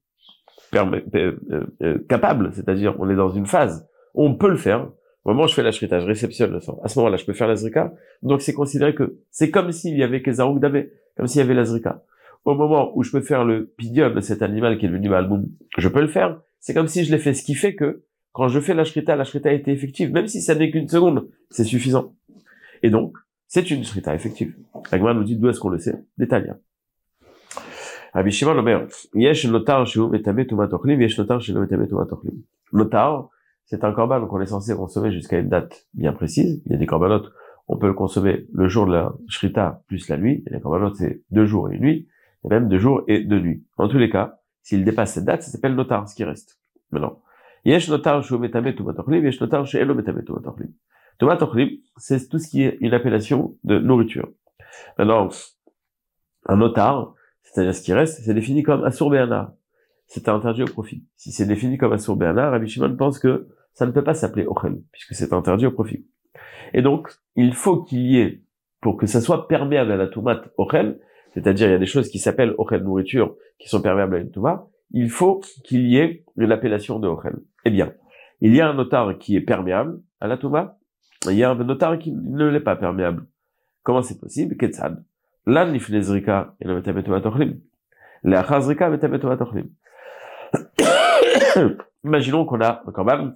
euh, 0.75 1.01
euh, 1.15 1.37
euh, 1.83 1.99
capable, 2.09 2.53
c'est-à-dire 2.53 2.95
on 2.99 3.09
est 3.09 3.15
dans 3.15 3.31
une 3.31 3.47
phase 3.47 3.89
on 4.15 4.35
peut 4.35 4.49
le 4.49 4.57
faire, 4.57 4.89
au 5.25 5.31
moment 5.31 5.45
où 5.45 5.49
je 5.49 5.55
fais 5.55 5.63
la 5.63 5.73
shrita, 5.73 6.01
je 6.01 6.07
réceptionne 6.07 6.53
le 6.53 6.61
sang. 6.61 6.79
À 6.83 6.89
ce 6.89 6.99
moment-là, 6.99 7.17
je 7.17 7.25
peux 7.25 7.33
faire 7.33 7.49
la 7.49 7.57
zrika. 7.57 7.95
Donc 8.23 8.43
c'est 8.43 8.53
considéré 8.53 8.95
que 8.95 9.19
c'est 9.31 9.51
comme 9.51 9.73
s'il 9.73 9.97
y 9.97 10.03
avait 10.03 10.23
Kezaruk 10.23 10.61
Dabé, 10.61 10.93
comme 11.17 11.27
s'il 11.27 11.41
y 11.41 11.45
avait 11.45 11.55
la 11.55 11.65
zrika 11.65 12.03
au 12.45 12.55
moment 12.55 12.97
où 12.97 13.03
je 13.03 13.11
peux 13.11 13.21
faire 13.21 13.45
le 13.45 13.73
pidium 13.77 14.15
de 14.15 14.21
cet 14.21 14.43
animal 14.43 14.79
qui 14.79 14.87
est 14.87 14.89
devenu 14.89 15.09
malboum, 15.09 15.47
je 15.79 15.89
peux 15.89 16.01
le 16.01 16.09
faire. 16.09 16.41
C'est 16.61 16.75
comme 16.75 16.89
si 16.89 17.05
je 17.05 17.11
l'ai 17.11 17.19
fait. 17.19 17.35
Ce 17.35 17.43
qui 17.43 17.55
fait 17.55 17.75
que, 17.75 18.05
quand 18.33 18.49
je 18.49 18.61
fais 18.61 18.75
la 18.75 18.85
shrita, 18.85 19.17
la 19.17 19.25
shrita 19.25 19.49
a 19.49 19.53
été 19.53 19.73
effective. 19.73 20.13
Même 20.13 20.27
si 20.27 20.41
ça 20.41 20.55
n'est 20.55 20.71
qu'une 20.71 20.89
seconde, 20.89 21.29
c'est 21.51 21.65
suffisant. 21.65 22.15
Et 22.83 22.91
donc, 22.91 23.17
c'est 23.49 23.71
une 23.71 23.85
shrita 23.85 24.15
effective. 24.15 24.55
Agma 24.91 25.15
nous 25.15 25.25
dit 25.25 25.37
d'où 25.37 25.49
est-ce 25.49 25.61
qu'on 25.61 25.71
le 25.71 25.79
sait? 25.79 25.95
Omer, 28.15 28.87
yesh 29.15 29.47
notar 29.47 29.87
yesh 29.87 31.19
notar. 31.19 31.41
Notar, 32.73 33.29
c'est 33.67 33.85
un 33.85 33.93
corban 33.93 34.27
qu'on 34.27 34.41
est 34.41 34.47
censé 34.47 34.75
consommer 34.75 35.11
jusqu'à 35.11 35.39
une 35.39 35.49
date 35.49 35.87
bien 35.95 36.13
précise. 36.13 36.63
Il 36.67 36.73
y 36.73 36.75
a 36.75 36.79
des 36.79 36.87
corbanotes, 36.87 37.33
on 37.69 37.77
peut 37.77 37.87
le 37.87 37.95
consommer 37.95 38.47
le 38.53 38.69
jour 38.69 38.87
de 38.87 38.93
la 38.93 39.13
shrita 39.29 39.83
plus 39.87 40.09
la 40.09 40.19
nuit. 40.19 40.45
A 40.47 40.55
des 40.55 40.61
corbanotes, 40.61 40.97
c'est 40.97 41.23
deux 41.31 41.47
jours 41.47 41.71
et 41.71 41.77
une 41.77 41.83
nuit 41.83 42.09
et 42.45 42.49
même 42.49 42.69
de 42.69 42.79
jour 42.79 43.03
et 43.09 43.21
de 43.25 43.39
nuit. 43.39 43.65
En 43.79 43.89
tous 43.89 43.99
les 43.99 44.11
cas, 44.11 44.39
s'il 44.63 44.85
dépasse 44.85 45.15
cette 45.15 45.25
date, 45.25 45.43
ça 45.43 45.51
s'appelle 45.51 45.75
notar, 45.75 46.09
ce 46.09 46.15
qui 46.15 46.25
reste. 46.25 46.59
Maintenant, 46.91 47.21
yesh 47.65 47.89
notar 47.89 48.23
shu 48.23 48.39
metame 48.39 48.75
tumatochlim, 48.75 49.25
yesh 49.25 49.41
notar 49.41 49.67
shu 49.67 49.79
elo 49.79 49.95
metame 49.95 50.25
tumatochlim. 50.25 50.73
Tumatochlim, 51.19 51.71
c'est 51.97 52.29
tout 52.29 52.39
ce 52.39 52.49
qui 52.49 52.63
est 52.63 52.77
une 52.81 52.93
appellation 52.93 53.57
de 53.65 53.79
nourriture. 53.79 54.29
Maintenant, 54.99 55.29
un 56.47 56.57
notar, 56.57 57.15
c'est-à-dire 57.43 57.75
ce 57.75 57.83
qui 57.83 57.93
reste, 57.93 58.23
c'est 58.25 58.35
défini 58.35 58.63
comme 58.63 58.85
asur 58.85 59.11
C'est 60.07 60.29
interdit 60.29 60.63
au 60.63 60.67
profit. 60.67 61.05
Si 61.17 61.33
c'est 61.33 61.47
défini 61.47 61.79
comme 61.79 61.93
asur 61.93 62.17
be'ana, 62.17 62.51
Rabbi 62.51 62.69
Shimon 62.69 62.97
pense 62.97 63.19
que 63.19 63.49
ça 63.73 63.87
ne 63.87 63.93
peut 63.93 64.05
pas 64.05 64.15
s'appeler 64.15 64.47
ochel, 64.47 64.83
puisque 64.93 65.15
c'est 65.15 65.33
interdit 65.33 65.67
au 65.67 65.73
profit. 65.73 66.07
Et 66.73 66.83
donc, 66.83 67.09
il 67.37 67.55
faut 67.55 67.83
qu'il 67.83 68.07
y 68.07 68.19
ait, 68.19 68.43
pour 68.81 68.97
que 68.97 69.07
ça 69.07 69.21
soit 69.21 69.49
perméable 69.49 69.91
à 69.93 69.97
la 69.97 70.07
tomate 70.07 70.51
ochel, 70.57 71.01
c'est-à-dire 71.33 71.69
il 71.69 71.73
y 71.73 71.75
a 71.75 71.79
des 71.79 71.87
choses 71.87 72.09
qui 72.09 72.19
s'appellent 72.19 72.55
ochel 72.59 72.83
nourriture, 72.83 73.35
qui 73.59 73.69
sont 73.69 73.83
perméables 73.83 74.17
à 74.17 74.19
une 74.19 74.31
touma, 74.31 74.69
il 74.91 75.11
faut 75.11 75.41
qu'il 75.65 75.89
y 75.89 75.97
ait 75.97 76.25
une 76.37 76.53
appellation 76.53 77.01
de 77.01 77.09
ochel. 77.09 77.37
Eh 77.65 77.71
bien, 77.71 77.93
il 78.41 78.55
y 78.55 78.61
a 78.61 78.69
un 78.69 78.75
notar 78.75 79.19
qui 79.19 79.37
est 79.37 79.41
perméable 79.41 80.01
à 80.21 80.29
la 80.29 80.37
Touma, 80.37 80.79
il 81.31 81.37
y 81.37 81.43
a 81.43 81.51
un 81.51 81.55
notar 81.55 81.99
qui 81.99 82.13
ne 82.13 82.47
l'est 82.47 82.61
pas 82.61 82.77
perméable. 82.77 83.27
Comment 83.83 84.03
c'est 84.03 84.21
possible? 84.21 84.57
Ketzad. 84.57 85.03
Lan 85.47 85.73
et 85.73 85.79
le 85.79 86.83
Imaginons 92.05 92.45
qu'on 92.45 92.61
a 92.61 92.83
un 92.87 92.93
corban 92.93 93.33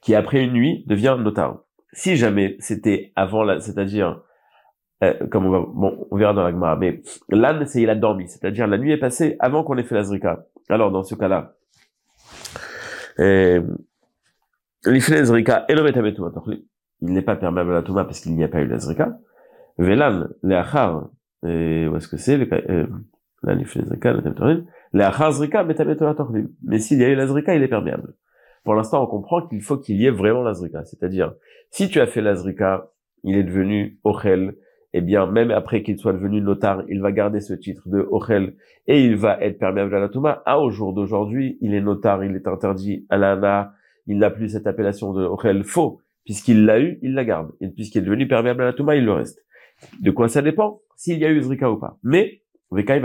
qui 0.00 0.14
après 0.14 0.44
une 0.44 0.52
nuit 0.52 0.84
devient 0.86 1.16
notar. 1.18 1.58
Si 1.92 2.16
jamais 2.16 2.56
c'était 2.60 3.12
avant 3.16 3.42
la, 3.42 3.60
c'est-à-dire, 3.60 4.22
euh, 5.02 5.14
comme 5.30 5.46
on 5.46 5.50
va, 5.50 5.60
bon, 5.66 6.06
on 6.10 6.16
verra 6.16 6.32
dans 6.32 6.44
la 6.44 6.50
Gemara, 6.50 6.76
mais 6.76 7.02
l'âne, 7.28 7.66
c'est 7.66 7.82
il 7.82 7.90
a 7.90 7.94
dormi, 7.94 8.28
c'est-à-dire 8.28 8.66
la 8.66 8.78
nuit 8.78 8.92
est 8.92 8.98
passée 8.98 9.36
avant 9.40 9.64
qu'on 9.64 9.76
ait 9.78 9.82
fait 9.82 9.94
la 9.94 10.04
zrika. 10.04 10.46
Alors 10.68 10.90
dans 10.90 11.02
ce 11.02 11.14
cas-là, 11.14 11.54
euh, 13.18 13.62
l'ifne 14.84 15.14
et 15.14 15.74
le 15.74 16.66
il 17.02 17.12
n'est 17.12 17.22
pas 17.22 17.36
perméable 17.36 17.72
à 17.72 17.74
la 17.74 17.82
Touma 17.82 18.04
parce 18.04 18.20
qu'il 18.20 18.34
n'y 18.34 18.44
a 18.44 18.48
pas 18.48 18.60
eu 18.60 18.66
la 18.66 18.78
Zrika. 18.78 19.18
Velan, 19.78 20.28
leachar, 20.42 21.10
où 21.42 21.46
est-ce 21.46 22.08
que 22.08 22.16
c'est, 22.16 22.40
euh, 22.40 22.86
là, 23.42 23.54
les 23.54 23.64
Zrika, 23.64 24.14
Zrika, 25.30 25.66
Mais 26.62 26.78
s'il 26.78 26.98
y 26.98 27.04
a 27.04 27.08
eu 27.08 27.14
la 27.14 27.26
Zrika, 27.26 27.54
il 27.54 27.62
est 27.62 27.68
perméable. 27.68 28.14
Pour 28.64 28.74
l'instant, 28.74 29.02
on 29.02 29.06
comprend 29.06 29.46
qu'il 29.46 29.62
faut 29.62 29.76
qu'il 29.76 29.96
y 29.96 30.06
ait 30.06 30.10
vraiment 30.10 30.42
la 30.42 30.54
Zrika. 30.54 30.84
C'est-à-dire, 30.84 31.34
si 31.70 31.88
tu 31.88 32.00
as 32.00 32.06
fait 32.06 32.20
la 32.20 32.34
Zrika, 32.34 32.90
il 33.22 33.36
est 33.36 33.44
devenu 33.44 33.98
Ochel, 34.04 34.56
eh 34.92 35.00
bien, 35.00 35.26
même 35.26 35.50
après 35.50 35.82
qu'il 35.82 35.98
soit 35.98 36.12
devenu 36.12 36.40
notar, 36.40 36.82
il 36.88 37.00
va 37.00 37.12
garder 37.12 37.40
ce 37.40 37.52
titre 37.52 37.88
de 37.88 38.06
Ochel 38.10 38.54
et 38.86 39.04
il 39.04 39.16
va 39.16 39.38
être 39.42 39.58
perméable 39.58 39.94
à 39.94 40.00
la 40.00 40.08
Touma. 40.08 40.42
À 40.46 40.58
au 40.58 40.70
jour 40.70 40.94
d'aujourd'hui, 40.94 41.58
il 41.60 41.74
est 41.74 41.80
notar, 41.80 42.24
il 42.24 42.34
est 42.34 42.48
interdit 42.48 43.04
à 43.10 43.18
l'ana, 43.18 43.74
il 44.06 44.18
n'a 44.18 44.30
plus 44.30 44.48
cette 44.48 44.66
appellation 44.66 45.12
de 45.12 45.24
Ochel 45.24 45.64
faux 45.64 46.00
Puisqu'il 46.24 46.64
l'a 46.64 46.80
eu, 46.80 46.98
il 47.02 47.14
la 47.14 47.24
garde. 47.24 47.52
Et 47.60 47.68
puisqu'il 47.68 47.98
est 47.98 48.04
devenu 48.04 48.26
perméable 48.26 48.62
à 48.62 48.64
la 48.64 48.72
Touma, 48.72 48.96
il 48.96 49.04
le 49.04 49.12
reste. 49.12 49.44
De 50.00 50.10
quoi 50.10 50.28
ça 50.28 50.42
dépend 50.42 50.80
S'il 50.96 51.18
y 51.18 51.24
a 51.24 51.30
eu 51.30 51.40
Zrika 51.40 51.70
ou 51.70 51.76
pas. 51.76 51.98
Mais, 52.02 52.42
Vekai 52.72 52.98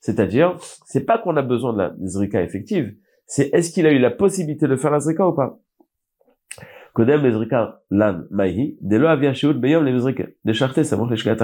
C'est-à-dire, 0.00 0.56
c'est 0.86 1.04
pas 1.04 1.18
qu'on 1.18 1.36
a 1.36 1.42
besoin 1.42 1.72
de 1.72 1.78
la 1.78 1.94
Zrika 2.04 2.42
effective, 2.42 2.94
c'est 3.26 3.52
est-ce 3.52 3.70
qu'il 3.72 3.86
a 3.86 3.92
eu 3.92 3.98
la 3.98 4.10
possibilité 4.10 4.66
de 4.66 4.76
faire 4.76 4.90
la 4.90 5.00
Zrika 5.00 5.28
ou 5.28 5.32
pas 5.32 5.58
Kodem 6.92 7.22
lan 7.90 8.22
maïhi, 8.30 8.78
avia 9.06 9.32
sheut 9.32 9.54
beyom 9.54 9.84
les 9.84 9.98
Zrika, 9.98 10.24
de 10.44 10.52
charté 10.52 10.84
ça 10.84 10.96
les 10.96 11.34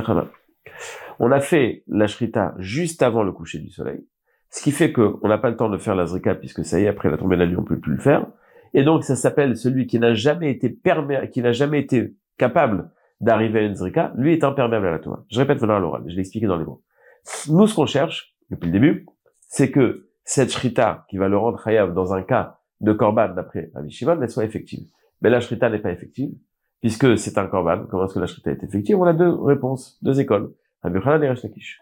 On 1.18 1.30
a 1.30 1.40
fait 1.40 1.84
la 1.86 2.06
Shrita 2.06 2.54
juste 2.58 3.02
avant 3.02 3.22
le 3.22 3.32
coucher 3.32 3.58
du 3.58 3.70
soleil. 3.70 4.04
Ce 4.50 4.62
qui 4.62 4.70
fait 4.70 4.92
qu'on 4.92 5.28
n'a 5.28 5.38
pas 5.38 5.50
le 5.50 5.56
temps 5.56 5.68
de 5.68 5.78
faire 5.78 5.94
la 5.94 6.06
zrika 6.06 6.34
puisque 6.34 6.64
ça 6.64 6.80
y 6.80 6.84
est, 6.84 6.88
après 6.88 7.10
la 7.10 7.18
tombée 7.18 7.36
de 7.36 7.42
la 7.42 7.46
nuit, 7.46 7.56
on 7.58 7.64
peut 7.64 7.78
plus 7.78 7.92
le 7.92 8.00
faire. 8.00 8.26
Et 8.74 8.84
donc, 8.84 9.04
ça 9.04 9.16
s'appelle 9.16 9.56
celui 9.56 9.86
qui 9.86 9.98
n'a 9.98 10.14
jamais 10.14 10.50
été 10.50 10.70
permis, 10.70 11.14
qui 11.30 11.42
n'a 11.42 11.52
jamais 11.52 11.80
été 11.80 12.14
capable 12.38 12.90
d'arriver 13.20 13.60
à 13.60 13.62
une 13.62 13.74
zrika, 13.74 14.12
lui 14.16 14.32
est 14.32 14.44
imperméable 14.44 14.86
à 14.86 14.90
la 14.92 14.98
Torah. 14.98 15.24
Je 15.30 15.38
répète 15.38 15.60
maintenant 15.60 15.76
à 15.76 15.80
l'oral, 15.80 16.02
je 16.06 16.14
l'ai 16.14 16.20
expliqué 16.20 16.46
dans 16.46 16.58
les 16.58 16.64
mots. 16.64 16.82
Nous, 17.48 17.66
ce 17.66 17.74
qu'on 17.74 17.86
cherche, 17.86 18.34
depuis 18.50 18.66
le 18.66 18.72
début, 18.72 19.06
c'est 19.48 19.70
que 19.70 20.08
cette 20.24 20.50
shrita 20.50 21.06
qui 21.08 21.18
va 21.18 21.28
le 21.28 21.38
rendre 21.38 21.62
chayav 21.62 21.94
dans 21.94 22.12
un 22.12 22.22
cas 22.22 22.58
de 22.80 22.92
korban 22.92 23.28
d'après 23.28 23.70
Rabbi 23.74 23.90
Shimon, 23.90 24.20
elle 24.20 24.30
soit 24.30 24.44
effective. 24.44 24.86
Mais 25.22 25.30
la 25.30 25.40
shrita 25.40 25.70
n'est 25.70 25.78
pas 25.78 25.92
effective, 25.92 26.30
puisque 26.80 27.16
c'est 27.16 27.38
un 27.38 27.46
korban. 27.46 27.86
Comment 27.88 28.04
est-ce 28.04 28.14
que 28.14 28.20
la 28.20 28.26
shrita 28.26 28.50
est 28.50 28.62
effective? 28.62 28.96
On 28.96 29.04
a 29.04 29.12
deux 29.12 29.30
réponses, 29.30 29.98
deux 30.02 30.20
écoles. 30.20 30.52
Rabbi 30.82 30.98
Hanan 31.04 31.22
et 31.22 31.28
Lakish. 31.28 31.80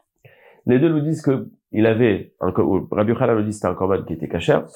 Les 0.67 0.79
deux 0.79 0.89
nous 0.89 1.01
disent 1.01 1.21
que 1.21 1.49
il 1.73 1.87
avait 1.87 2.35
un, 2.41 2.53
Rabbi 2.53 3.11
Yochanan 3.11 3.37
nous 3.37 3.43
dit 3.43 3.53
c'était 3.53 3.67
un 3.67 3.75
korban 3.75 4.03
qui 4.05 4.13
était 4.13 4.29
cachère. 4.29 4.67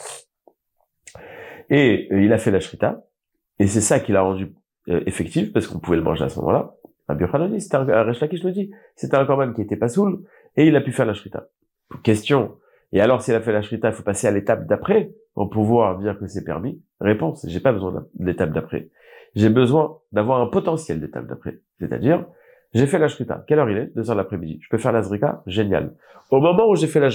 Et 1.71 2.09
euh, 2.11 2.23
il 2.23 2.33
a 2.33 2.39
fait 2.39 2.51
la 2.51 2.61
shrita. 2.61 3.05
Et 3.59 3.67
c'est 3.67 3.81
ça 3.81 4.01
qui 4.01 4.13
l'a 4.13 4.23
rendu 4.23 4.53
euh, 4.89 5.03
effectif, 5.07 5.53
parce 5.53 5.67
qu'on 5.67 5.79
pouvait 5.79 5.97
le 5.97 6.03
manger 6.03 6.25
à 6.25 6.29
ce 6.29 6.39
moment-là. 6.41 6.75
Rabbi 7.09 7.25
Yochanan 7.25 7.59
c'était 7.59 7.77
un, 7.77 8.03
Resh 8.03 8.21
Lakish 8.21 8.45
le 8.45 8.53
dit, 8.53 8.71
c'était 8.95 9.17
un 9.17 9.25
korban 9.25 9.53
qui 9.53 9.63
était 9.63 9.77
pas 9.77 9.89
saoul, 9.89 10.25
et 10.57 10.67
il 10.67 10.77
a 10.77 10.81
pu 10.81 10.93
faire 10.93 11.07
la 11.07 11.15
shrita. 11.15 11.49
Question. 12.03 12.57
Et 12.93 13.01
alors, 13.01 13.23
s'il 13.23 13.35
a 13.35 13.41
fait 13.41 13.53
la 13.53 13.63
shrita, 13.63 13.89
il 13.89 13.95
faut 13.95 14.03
passer 14.03 14.27
à 14.27 14.31
l'étape 14.31 14.67
d'après, 14.67 15.13
pour 15.35 15.51
pouvoir 15.51 15.99
dire 15.99 16.19
que 16.19 16.27
c'est 16.27 16.45
permis? 16.45 16.83
Réponse, 17.01 17.47
j'ai 17.49 17.61
pas 17.61 17.73
besoin 17.73 17.93
de 17.93 18.25
l'étape 18.25 18.53
d'après. 18.53 18.89
J'ai 19.35 19.51
besoin 19.51 19.99
d'avoir 20.11 20.41
un 20.41 20.47
potentiel 20.47 21.01
d'étape 21.01 21.27
d'après. 21.27 21.61
C'est-à-dire, 21.79 22.27
j'ai 22.75 22.87
fait 22.87 22.99
la 22.99 23.09
shrita. 23.09 23.45
Quelle 23.47 23.59
heure 23.59 23.71
il 23.71 23.79
est? 23.79 23.95
Deux 23.95 24.11
heures 24.11 24.17
l'après-midi. 24.17 24.59
Je 24.63 24.69
peux 24.69 24.79
faire 24.79 24.93
la 24.93 25.03
zrika? 25.03 25.43
Génial. 25.47 25.95
Au 26.31 26.41
moment 26.41 26.69
où 26.69 26.77
j'ai 26.77 26.87
fait 26.87 27.01
la, 27.01 27.11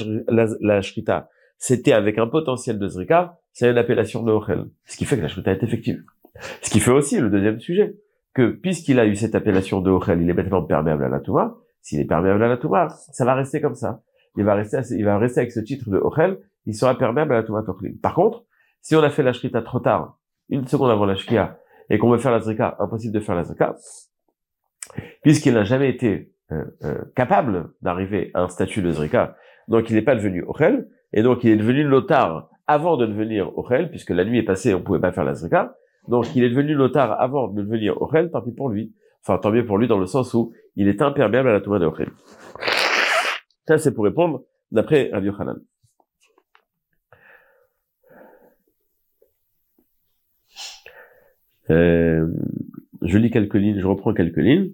la, 0.61 0.81
shrita, 0.81 1.29
c'était 1.57 1.93
avec 1.93 2.17
un 2.17 2.27
potentiel 2.27 2.79
de 2.79 2.87
zrika, 2.87 3.37
c'est 3.51 3.69
une 3.69 3.77
appellation 3.77 4.23
de 4.23 4.31
ochel. 4.31 4.65
Ce 4.85 4.97
qui 4.97 5.05
fait 5.05 5.17
que 5.17 5.21
la 5.21 5.27
shrita 5.27 5.51
est 5.51 5.61
effective. 5.61 6.03
Ce 6.61 6.69
qui 6.69 6.79
fait 6.79 6.91
aussi 6.91 7.19
le 7.19 7.29
deuxième 7.29 7.59
sujet, 7.59 7.95
que 8.33 8.49
puisqu'il 8.49 8.99
a 8.99 9.05
eu 9.05 9.15
cette 9.15 9.35
appellation 9.35 9.81
de 9.81 9.91
ochel, 9.91 10.21
il 10.21 10.29
est 10.29 10.33
maintenant 10.33 10.63
perméable 10.63 11.03
à 11.03 11.09
la 11.09 11.19
Touma. 11.19 11.55
S'il 11.81 11.99
est 11.99 12.05
perméable 12.05 12.43
à 12.43 12.47
la 12.47 12.57
Touma, 12.57 12.89
ça 12.89 13.25
va 13.25 13.35
rester 13.35 13.61
comme 13.61 13.75
ça. 13.75 14.01
Il 14.35 14.43
va 14.43 14.55
rester, 14.55 14.79
il 14.91 15.05
va 15.05 15.17
rester 15.17 15.41
avec 15.41 15.51
ce 15.51 15.59
titre 15.59 15.89
de 15.89 15.97
ochel, 15.97 16.39
il 16.65 16.73
sera 16.73 16.97
perméable 16.97 17.33
à 17.33 17.37
la 17.37 17.43
Touma 17.43 17.61
Tochlim. 17.61 17.97
Par 17.97 18.15
contre, 18.15 18.45
si 18.81 18.95
on 18.95 19.03
a 19.03 19.09
fait 19.09 19.23
la 19.23 19.33
shrita 19.33 19.61
trop 19.61 19.79
tard, 19.79 20.17
une 20.49 20.65
seconde 20.67 20.89
avant 20.89 21.05
la 21.05 21.15
shkia, 21.15 21.59
et 21.89 21.97
qu'on 21.97 22.09
veut 22.09 22.17
faire 22.17 22.31
la 22.31 22.39
zrika, 22.39 22.75
impossible 22.79 23.13
de 23.13 23.19
faire 23.19 23.35
la 23.35 23.43
zrika, 23.43 23.75
puisqu'il 25.21 25.53
n'a 25.53 25.63
jamais 25.63 25.89
été 25.89 26.33
euh, 26.51 26.65
euh, 26.83 27.01
capable 27.15 27.69
d'arriver 27.81 28.31
à 28.33 28.41
un 28.41 28.49
statut 28.49 28.81
de 28.81 28.91
Zrika, 28.91 29.35
donc 29.67 29.89
il 29.89 29.95
n'est 29.95 30.01
pas 30.01 30.15
devenu 30.15 30.43
Ochel, 30.43 30.89
et 31.13 31.23
donc 31.23 31.43
il 31.43 31.51
est 31.51 31.55
devenu 31.55 31.85
notar 31.85 32.49
avant 32.67 32.97
de 32.97 33.05
devenir 33.05 33.57
Ochel, 33.57 33.89
puisque 33.89 34.09
la 34.09 34.25
nuit 34.25 34.39
est 34.39 34.43
passée, 34.43 34.73
on 34.73 34.79
ne 34.79 34.83
pouvait 34.83 34.99
pas 34.99 35.11
faire 35.11 35.23
la 35.23 35.35
Zrika, 35.35 35.75
donc 36.07 36.35
il 36.35 36.43
est 36.43 36.49
devenu 36.49 36.75
notar 36.75 37.19
avant 37.19 37.47
de 37.47 37.61
devenir 37.61 38.01
Ochel, 38.01 38.29
tant 38.31 38.41
pis 38.41 38.51
pour 38.51 38.69
lui. 38.69 38.93
Enfin, 39.21 39.37
tant 39.37 39.51
mieux 39.51 39.65
pour 39.65 39.77
lui 39.77 39.87
dans 39.87 39.99
le 39.99 40.05
sens 40.05 40.33
où 40.33 40.53
il 40.75 40.87
est 40.87 41.01
imperméable 41.01 41.49
à 41.49 41.53
la 41.53 41.61
Torah 41.61 41.79
de. 41.79 41.89
Ça, 43.67 43.77
c'est 43.77 43.93
pour 43.93 44.03
répondre 44.03 44.43
d'après 44.71 45.09
Rabbi 45.13 45.27
Yochanan. 45.27 45.61
Euh, 51.69 52.27
je 53.01 53.17
lis 53.17 53.31
quelques 53.31 53.53
lignes, 53.53 53.79
je 53.79 53.87
reprends 53.87 54.13
quelques 54.13 54.37
lignes. 54.37 54.73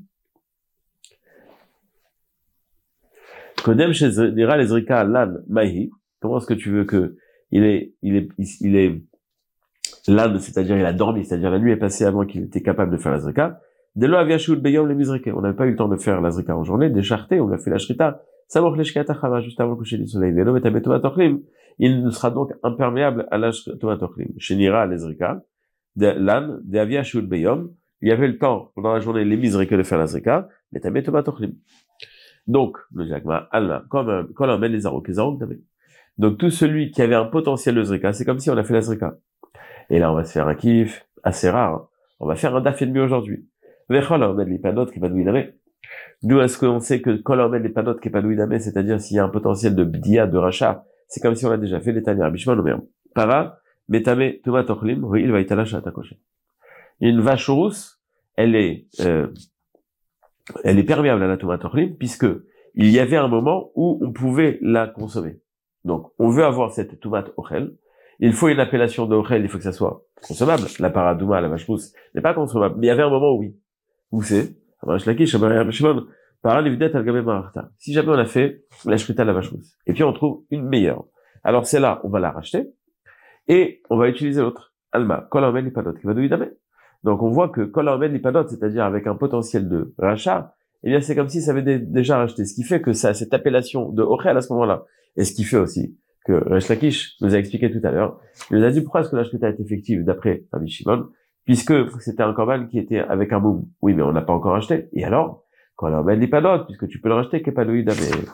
Kodem 3.64 3.92
dira 3.92 4.58
les 4.58 4.68
Zrika 4.68 5.04
lan 5.04 5.34
mahi. 5.48 5.92
Comment 6.20 6.40
est-ce 6.40 6.48
que 6.48 6.54
tu 6.56 6.72
veux 6.72 6.86
que 6.86 7.18
il 7.52 7.64
est, 7.64 7.94
il 8.02 8.16
est, 8.16 8.30
il 8.62 8.76
est 8.76 9.04
l'âne, 10.08 10.40
c'est-à-dire 10.40 10.78
il 10.78 10.86
a 10.86 10.94
dormi, 10.94 11.26
c'est-à-dire 11.26 11.52
la 11.52 11.60
nuit 11.60 11.72
est 11.72 11.78
passée 11.78 12.06
avant 12.06 12.26
qu'il 12.26 12.44
était 12.44 12.62
capable 12.62 12.92
de 12.92 12.98
faire 12.98 13.12
la 13.12 13.20
zrika. 13.20 13.60
Dès 13.96 14.08
avia 14.08 14.38
beyom 14.56 14.88
le 14.88 15.34
On 15.36 15.42
n'avait 15.42 15.56
pas 15.56 15.66
eu 15.66 15.72
le 15.72 15.76
temps 15.76 15.88
de 15.88 15.98
faire 15.98 16.22
la 16.22 16.32
zrika 16.32 16.56
en 16.56 16.64
journée, 16.64 16.90
décharté, 16.90 17.40
on 17.40 17.52
a 17.52 17.58
fait 17.58 17.70
la 17.70 17.78
shrita. 17.78 18.22
Samoch 18.48 18.78
leshkata 18.78 19.14
juste 19.42 19.60
avant 19.60 19.72
le 19.72 19.78
coucher 19.78 19.98
du 19.98 20.08
soleil. 20.08 20.32
Velo 20.34 20.58
Il 21.78 22.04
ne 22.04 22.10
sera 22.10 22.32
donc 22.32 22.52
imperméable 22.64 23.28
à 23.30 23.38
la 23.38 23.52
tochlim. 23.52 24.30
Shenira 24.38 24.88
les 24.88 24.98
zrika. 24.98 25.44
L'âne, 25.96 26.60
de 26.64 27.22
beyom. 27.22 27.72
Il 28.02 28.08
y 28.08 28.12
avait 28.12 28.28
le 28.28 28.38
temps, 28.38 28.72
pendant 28.76 28.94
la 28.94 29.02
journée, 29.02 29.26
les 29.26 29.38
misrika 29.38 29.76
de 29.78 29.84
faire 29.84 30.00
la 30.00 30.08
zrika. 30.08 30.48
Mais. 30.72 30.82
Donc, 32.48 32.78
le 32.94 33.06
Jacma, 33.06 33.48
Allah, 33.52 33.84
comme 33.90 34.30
quand 34.34 34.50
on 34.50 34.60
les 34.60 34.80
Zarok, 34.80 35.08
les 35.08 35.16
Zarok 35.16 35.44
Donc, 36.18 36.38
tout 36.38 36.50
celui 36.50 36.90
qui 36.90 37.02
avait 37.02 37.16
un 37.16 37.26
potentiel 37.26 37.76
de 37.76 38.12
c'est 38.14 38.26
comme 38.26 38.40
si 38.40 38.50
on 38.50 38.58
a 38.58 38.64
fait 38.64 38.74
la 38.74 38.82
Zrika. 38.82 39.18
Et 39.90 40.00
là, 40.00 40.12
on 40.12 40.16
va 40.16 40.24
se 40.24 40.34
faire 40.34 40.48
un 40.48 40.56
kiff 40.56 41.06
assez 41.24 41.50
rare. 41.50 41.74
Hein. 41.74 41.88
On 42.20 42.28
va 42.28 42.36
faire 42.36 42.56
un 42.56 42.62
daf 42.62 42.82
et 42.82 43.00
aujourd'hui. 43.00 43.48
D'où 46.22 46.40
est-ce 46.42 46.58
qu'on 46.60 46.80
sait 46.80 47.02
que 47.02 47.10
les 47.10 47.70
panotes 47.70 48.02
qui 48.02 48.10
est 48.10 48.60
c'est-à-dire 48.60 49.02
s'il 49.02 49.18
y 49.18 49.20
a 49.20 49.24
un 49.24 49.30
potentiel 49.30 49.76
de 49.76 49.84
bdia, 49.84 50.28
de 50.28 50.38
rachat, 50.38 50.86
c'est 51.08 51.22
comme 51.22 51.36
si 51.36 51.46
on 51.46 51.50
l'a 51.50 51.58
déjà 51.58 51.80
fait, 51.80 52.00
tanières, 52.02 52.32
bishman 52.32 52.60
ou 52.60 52.90
Para, 53.16 53.60
metame, 53.88 54.34
tuma 54.44 54.64
tochlim, 54.64 55.08
il 55.16 55.32
va 55.32 55.40
Une 57.02 57.22
vache 57.22 57.50
rousse, 57.50 58.00
elle 58.36 58.56
est, 58.56 58.86
euh, 59.02 59.28
elle 60.64 60.80
est 60.80 60.84
perméable 60.84 61.24
à 61.24 61.28
la 61.28 61.38
tomate 61.38 61.66
orlim 61.66 61.96
puisque 61.96 62.28
il 62.76 62.90
y 62.90 63.00
avait 63.00 63.18
un 63.18 63.28
moment 63.28 63.72
où 63.76 64.00
on 64.02 64.12
pouvait 64.12 64.60
la 64.62 64.88
consommer. 64.88 65.42
Donc, 65.84 66.12
on 66.20 66.30
veut 66.30 66.46
avoir 66.46 66.72
cette 66.72 67.00
tomate 67.00 67.32
ochel. 67.38 67.76
Il 68.20 68.34
faut 68.34 68.50
une 68.50 68.60
appellation 68.60 69.06
de 69.06 69.16
il 69.38 69.48
faut 69.48 69.58
que 69.58 69.64
ça 69.64 69.72
soit 69.72 70.04
consommable. 70.22 70.64
La 70.80 70.90
paradouma, 70.90 71.40
la 71.42 71.48
vache 71.48 71.66
rousse, 71.66 71.94
n'est 72.14 72.22
pas 72.22 72.34
consommable. 72.34 72.76
Mais 72.78 72.88
il 72.88 72.90
y 72.90 72.92
avait 72.92 73.04
un 73.04 73.10
moment 73.10 73.32
où 73.32 73.40
oui. 73.40 73.56
Où 74.12 74.22
c'est? 74.24 74.56
Si 77.78 77.94
jamais 77.94 78.10
on 78.10 78.18
a 78.18 78.26
fait 78.26 78.64
la 78.86 78.98
shrita 78.98 79.26
la 79.26 79.34
vache 79.34 79.50
rousse, 79.50 79.78
et 79.86 79.94
puis 79.94 80.04
on 80.04 80.14
trouve 80.14 80.44
une 80.52 80.64
meilleure. 80.64 81.06
Alors 81.44 81.66
c'est 81.66 81.80
là, 81.80 82.00
on 82.04 82.10
va 82.10 82.20
la 82.20 82.32
racheter, 82.32 82.70
et 83.48 83.82
on 83.90 83.98
va 83.98 84.08
utiliser 84.08 84.42
l'autre. 84.42 84.74
Alma, 84.92 85.28
kolamen 85.30 85.72
qui 85.72 86.06
va 86.06 86.14
donc 87.04 87.22
on 87.22 87.30
voit 87.30 87.50
que 87.50 87.62
Kolamed 87.62 88.12
Lipadot, 88.12 88.48
c'est-à-dire 88.48 88.84
avec 88.84 89.08
un 89.08 89.16
potentiel 89.16 89.70
de 89.70 89.94
rachat, 89.98 90.54
eh 90.84 90.90
bien 90.90 91.02
c'est 91.02 91.16
comme 91.16 91.30
si 91.30 91.42
ça 91.42 91.52
avait 91.52 91.80
déjà 91.80 92.18
racheté. 92.18 92.46
Ce 92.46 92.54
qui 92.54 92.64
fait 92.64 92.82
que 92.82 92.94
ça, 92.94 93.14
cette 93.14 93.34
appellation 93.34 93.90
de 93.90 94.04
à 94.04 94.42
ce 94.42 94.54
moment-là, 94.54 94.86
Et 95.16 95.24
ce 95.24 95.34
qui 95.34 95.44
fait 95.44 95.58
aussi 95.58 95.98
que 96.30 96.48
Resh 96.48 96.70
Lakish 96.70 97.16
nous 97.22 97.34
a 97.34 97.40
expliqué 97.40 97.72
tout 97.72 97.82
à 97.84 97.90
l'heure, 97.90 98.20
il 98.52 98.58
nous 98.58 98.64
a 98.64 98.70
dit 98.70 98.82
pourquoi 98.82 99.02
est-ce 99.02 99.10
que 99.10 99.16
la 99.16 99.24
shrita 99.24 99.50
est 99.50 99.60
effective 99.60 100.04
d'après 100.04 100.44
Rabbi 100.52 100.70
Shimon, 100.70 101.10
puisque 101.44 101.74
c'était 102.02 102.22
un 102.22 102.34
korban 102.34 102.68
qui 102.68 102.78
était 102.78 103.00
avec 103.00 103.34
un 103.34 103.40
boum. 103.40 103.66
Oui, 103.82 103.96
mais 103.96 104.04
on 104.04 104.12
n'a 104.12 104.22
pas 104.22 104.34
encore 104.34 104.56
acheté. 104.56 104.90
Et 104.94 105.04
alors, 105.04 105.44
quand 105.76 105.92
on 105.92 106.28
pas 106.28 106.42
d'autre, 106.42 106.68
puisque 106.68 106.88
tu 106.88 107.02
peux 107.02 107.10
le 107.10 107.16
racheter, 107.16 107.42
qu'épanoïda, 107.42 107.94
mais 107.96 108.26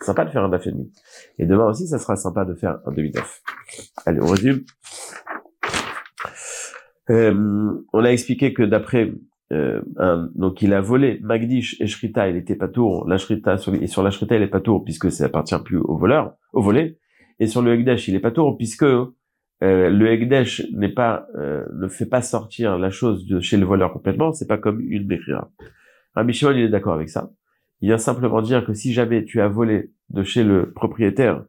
sympa 0.00 0.24
de 0.24 0.30
faire 0.30 0.44
un 0.44 0.48
neuf 0.48 0.66
et 0.66 0.72
demi. 0.72 0.90
Et 1.38 1.44
demain 1.44 1.66
aussi, 1.66 1.86
ça 1.86 1.98
sera 1.98 2.16
sympa 2.16 2.46
de 2.46 2.54
faire 2.54 2.78
un 2.86 2.92
demi-neuf. 2.92 3.42
Allez, 4.06 4.20
on 4.22 4.28
résume. 4.28 4.60
Euh, 7.10 7.84
on 7.92 8.02
a 8.04 8.08
expliqué 8.08 8.54
que 8.54 8.62
d'après 8.62 9.12
euh, 9.52 9.80
donc 10.34 10.60
il 10.62 10.74
a 10.74 10.80
volé 10.80 11.20
Magdish 11.22 11.80
et 11.80 11.86
Shrita, 11.86 12.28
il 12.28 12.36
était 12.36 12.56
pas 12.56 12.68
tour. 12.68 13.06
La 13.06 13.18
Shrita 13.18 13.58
sur, 13.58 13.74
et 13.74 13.86
sur 13.86 14.02
la 14.02 14.10
Shrita, 14.10 14.36
il 14.36 14.42
est 14.42 14.48
pas 14.48 14.60
tour 14.60 14.82
puisque 14.84 15.12
ça 15.12 15.26
appartient 15.26 15.58
plus 15.64 15.78
au 15.78 15.98
voleur, 15.98 16.34
au 16.54 16.62
volé. 16.62 16.98
Et 17.38 17.46
sur 17.46 17.62
le 17.62 17.74
Hegdesh, 17.74 18.08
il 18.08 18.14
est 18.14 18.20
pas 18.20 18.30
tour 18.30 18.56
puisque 18.56 18.82
euh, 18.82 19.10
le 19.62 20.10
Hegdesh 20.10 20.66
n'est 20.72 20.92
pas 20.92 21.26
euh, 21.36 21.64
ne 21.74 21.88
fait 21.88 22.06
pas 22.06 22.22
sortir 22.22 22.78
la 22.78 22.90
chose 22.90 23.26
de 23.26 23.40
chez 23.40 23.56
le 23.56 23.66
voleur 23.66 23.92
complètement. 23.92 24.32
C'est 24.32 24.46
pas 24.46 24.58
comme 24.58 24.80
une 24.80 25.06
Bechira. 25.06 25.50
Rabbi 26.14 26.32
Shimon, 26.32 26.52
il 26.52 26.64
est 26.64 26.68
d'accord 26.68 26.94
avec 26.94 27.08
ça. 27.08 27.30
Il 27.80 27.88
vient 27.88 27.98
simplement 27.98 28.40
dire 28.42 28.64
que 28.64 28.72
si 28.72 28.92
jamais 28.92 29.24
tu 29.24 29.40
as 29.40 29.48
volé 29.48 29.92
de 30.10 30.22
chez 30.22 30.44
le 30.44 30.72
propriétaire, 30.72 31.44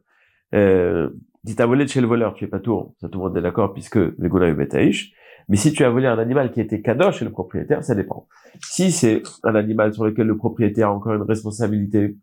euh, 0.54 1.08
si 1.44 1.56
tu 1.56 1.62
as 1.62 1.66
volé 1.66 1.84
de 1.84 1.90
chez 1.90 2.00
le 2.00 2.06
voleur, 2.06 2.34
tu 2.34 2.44
es 2.44 2.48
pas 2.48 2.60
tour. 2.60 2.94
Ça 3.00 3.08
tout 3.08 3.18
le 3.18 3.24
monde 3.24 3.36
est 3.36 3.42
d'accord 3.42 3.72
puisque 3.72 3.96
le 3.96 4.28
Gouna 4.28 4.52
Betaïch. 4.52 5.14
Mais 5.48 5.56
si 5.56 5.72
tu 5.72 5.84
as 5.84 5.90
volé 5.90 6.06
un 6.06 6.18
animal 6.18 6.52
qui 6.52 6.60
était 6.60 6.82
cadeau 6.82 7.10
chez 7.10 7.24
le 7.24 7.30
propriétaire, 7.30 7.82
ça 7.82 7.94
dépend. 7.94 8.28
Si 8.60 8.92
c'est 8.92 9.22
un 9.42 9.54
animal 9.54 9.94
sur 9.94 10.04
lequel 10.04 10.26
le 10.26 10.36
propriétaire 10.36 10.88
a 10.88 10.92
encore 10.92 11.14
une 11.14 11.22
responsabilité, 11.22 12.16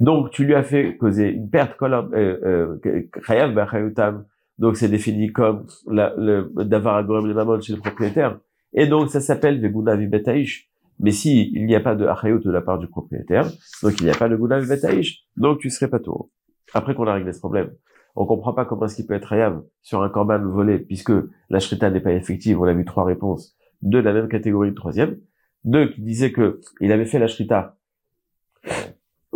donc 0.00 0.30
tu 0.30 0.44
lui 0.44 0.54
as 0.54 0.62
fait 0.62 0.96
causer 0.96 1.30
une 1.30 1.50
perte 1.50 1.76
euh, 1.82 2.78
euh, 2.80 4.22
donc 4.58 4.76
c'est 4.76 4.88
défini 4.88 5.32
comme 5.32 5.66
la, 5.86 6.14
le 6.16 6.50
d'avoir 6.64 7.02
le 7.02 7.34
mamon 7.34 7.60
chez 7.60 7.74
le 7.74 7.80
propriétaire. 7.80 8.38
Et 8.72 8.86
donc 8.86 9.08
ça 9.10 9.20
s'appelle 9.20 9.60
Veguna 9.60 9.96
Vibetaïch. 9.96 10.68
Mais 11.00 11.12
si 11.12 11.50
il 11.54 11.66
n'y 11.66 11.76
a 11.76 11.80
pas 11.80 11.94
de 11.94 12.06
achayut 12.06 12.40
de 12.40 12.50
la 12.50 12.60
part 12.60 12.78
du 12.78 12.88
propriétaire, 12.88 13.44
donc 13.82 14.00
il 14.00 14.04
n'y 14.04 14.10
a 14.10 14.16
pas 14.16 14.28
de 14.28 14.36
Guna 14.36 14.58
Vibetaïch, 14.58 15.26
donc 15.36 15.60
tu 15.60 15.70
serais 15.70 15.88
pas 15.88 16.00
tour. 16.00 16.30
Après 16.74 16.94
qu'on 16.94 17.06
a 17.06 17.14
réglé 17.14 17.32
ce 17.32 17.38
problème, 17.38 17.70
on 18.16 18.26
comprend 18.26 18.52
pas 18.52 18.64
comment 18.64 18.86
est-ce 18.86 18.96
qu'il 18.96 19.06
peut 19.06 19.14
être 19.14 19.32
hayab 19.32 19.62
sur 19.82 20.02
un 20.02 20.08
korban 20.08 20.40
volé, 20.40 20.80
puisque 20.80 21.12
la 21.50 21.60
shrita 21.60 21.88
n'est 21.90 22.00
pas 22.00 22.12
effective. 22.12 22.60
On 22.60 22.64
a 22.64 22.74
vu 22.74 22.84
trois 22.84 23.04
réponses. 23.04 23.56
Deux 23.80 24.00
de 24.00 24.04
la 24.04 24.12
même 24.12 24.28
catégorie, 24.28 24.70
de 24.70 24.74
troisième. 24.74 25.18
Deux 25.64 25.92
qui 25.92 26.02
disaient 26.02 26.32
que 26.32 26.60
il 26.80 26.90
avait 26.90 27.06
fait 27.06 27.20
la 27.20 27.28
shrita, 27.28 27.77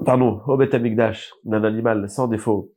pardon, 0.04 0.40
au 0.46 0.56
Betamikdash, 0.56 1.32
d'un 1.44 1.64
animal 1.64 2.08
sans 2.08 2.28
défaut, 2.28 2.72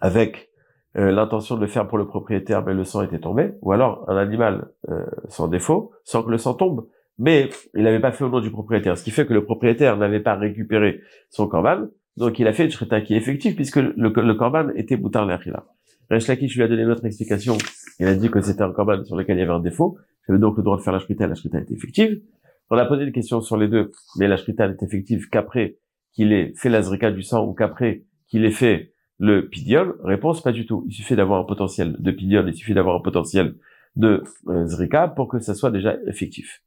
avec 0.00 0.50
euh, 0.96 1.10
l'intention 1.10 1.56
de 1.56 1.60
le 1.60 1.66
faire 1.66 1.88
pour 1.88 1.98
le 1.98 2.06
propriétaire, 2.06 2.64
mais 2.64 2.74
le 2.74 2.84
sang 2.84 3.02
était 3.02 3.18
tombé, 3.18 3.52
ou 3.62 3.72
alors 3.72 4.08
un 4.08 4.16
animal 4.16 4.68
euh, 4.88 5.04
sans 5.28 5.48
défaut, 5.48 5.92
sans 6.04 6.22
que 6.22 6.30
le 6.30 6.38
sang 6.38 6.54
tombe, 6.54 6.86
mais 7.18 7.50
il 7.74 7.84
n'avait 7.84 8.00
pas 8.00 8.12
fait 8.12 8.24
au 8.24 8.28
nom 8.28 8.40
du 8.40 8.50
propriétaire, 8.50 8.96
ce 8.96 9.04
qui 9.04 9.10
fait 9.10 9.26
que 9.26 9.34
le 9.34 9.44
propriétaire 9.44 9.96
n'avait 9.96 10.20
pas 10.20 10.34
récupéré 10.34 11.00
son 11.30 11.46
korban, 11.46 11.86
donc 12.16 12.38
il 12.38 12.46
a 12.46 12.52
fait 12.52 12.66
une 12.66 13.02
qui 13.02 13.14
est 13.14 13.16
effective 13.16 13.54
puisque 13.54 13.76
le, 13.76 13.94
le 13.96 14.34
korban 14.34 14.68
était 14.74 14.96
boutar 14.96 15.24
l'achila. 15.24 15.64
Resh 16.10 16.26
Lakish 16.26 16.56
lui 16.56 16.62
a 16.62 16.68
donné 16.68 16.82
une 16.82 16.90
autre 16.90 17.06
explication. 17.06 17.56
Il 17.98 18.06
a 18.06 18.14
dit 18.14 18.28
que 18.28 18.40
c'était 18.42 18.62
un 18.62 18.72
korban 18.72 19.02
sur 19.04 19.16
lequel 19.16 19.38
il 19.38 19.40
y 19.40 19.42
avait 19.42 19.52
un 19.52 19.60
défaut. 19.60 19.96
J'avais 20.26 20.38
donc 20.38 20.58
le 20.58 20.62
droit 20.62 20.76
de 20.76 20.82
faire 20.82 20.92
la 20.92 20.98
shrita, 20.98 21.26
la 21.26 21.34
shrita 21.34 21.60
était 21.60 21.72
effective. 21.72 22.20
On 22.68 22.76
a 22.76 22.84
posé 22.84 23.04
une 23.04 23.12
question 23.12 23.40
sur 23.40 23.56
les 23.56 23.68
deux, 23.68 23.90
mais 24.18 24.28
la 24.28 24.36
shrita 24.36 24.68
n'est 24.68 24.76
effective 24.82 25.28
qu'après 25.30 25.78
qu'il 26.12 26.32
ait 26.32 26.52
fait 26.56 26.68
la 26.68 26.82
zrika 26.82 27.10
du 27.10 27.22
sang 27.22 27.46
ou 27.46 27.54
qu'après 27.54 28.04
qu'il 28.28 28.44
ait 28.44 28.50
fait 28.50 28.92
le 29.18 29.48
pidion. 29.48 29.94
Réponse, 30.02 30.42
pas 30.42 30.52
du 30.52 30.66
tout. 30.66 30.84
Il 30.88 30.92
suffit 30.92 31.16
d'avoir 31.16 31.40
un 31.40 31.44
potentiel 31.44 31.96
de 31.98 32.10
pidion, 32.10 32.44
il 32.46 32.54
suffit 32.54 32.74
d'avoir 32.74 32.96
un 32.96 33.00
potentiel 33.00 33.54
de 33.96 34.22
euh, 34.48 34.66
zrika 34.66 35.08
pour 35.08 35.28
que 35.28 35.38
ça 35.38 35.54
soit 35.54 35.70
déjà 35.70 35.96
effectif. 36.06 36.62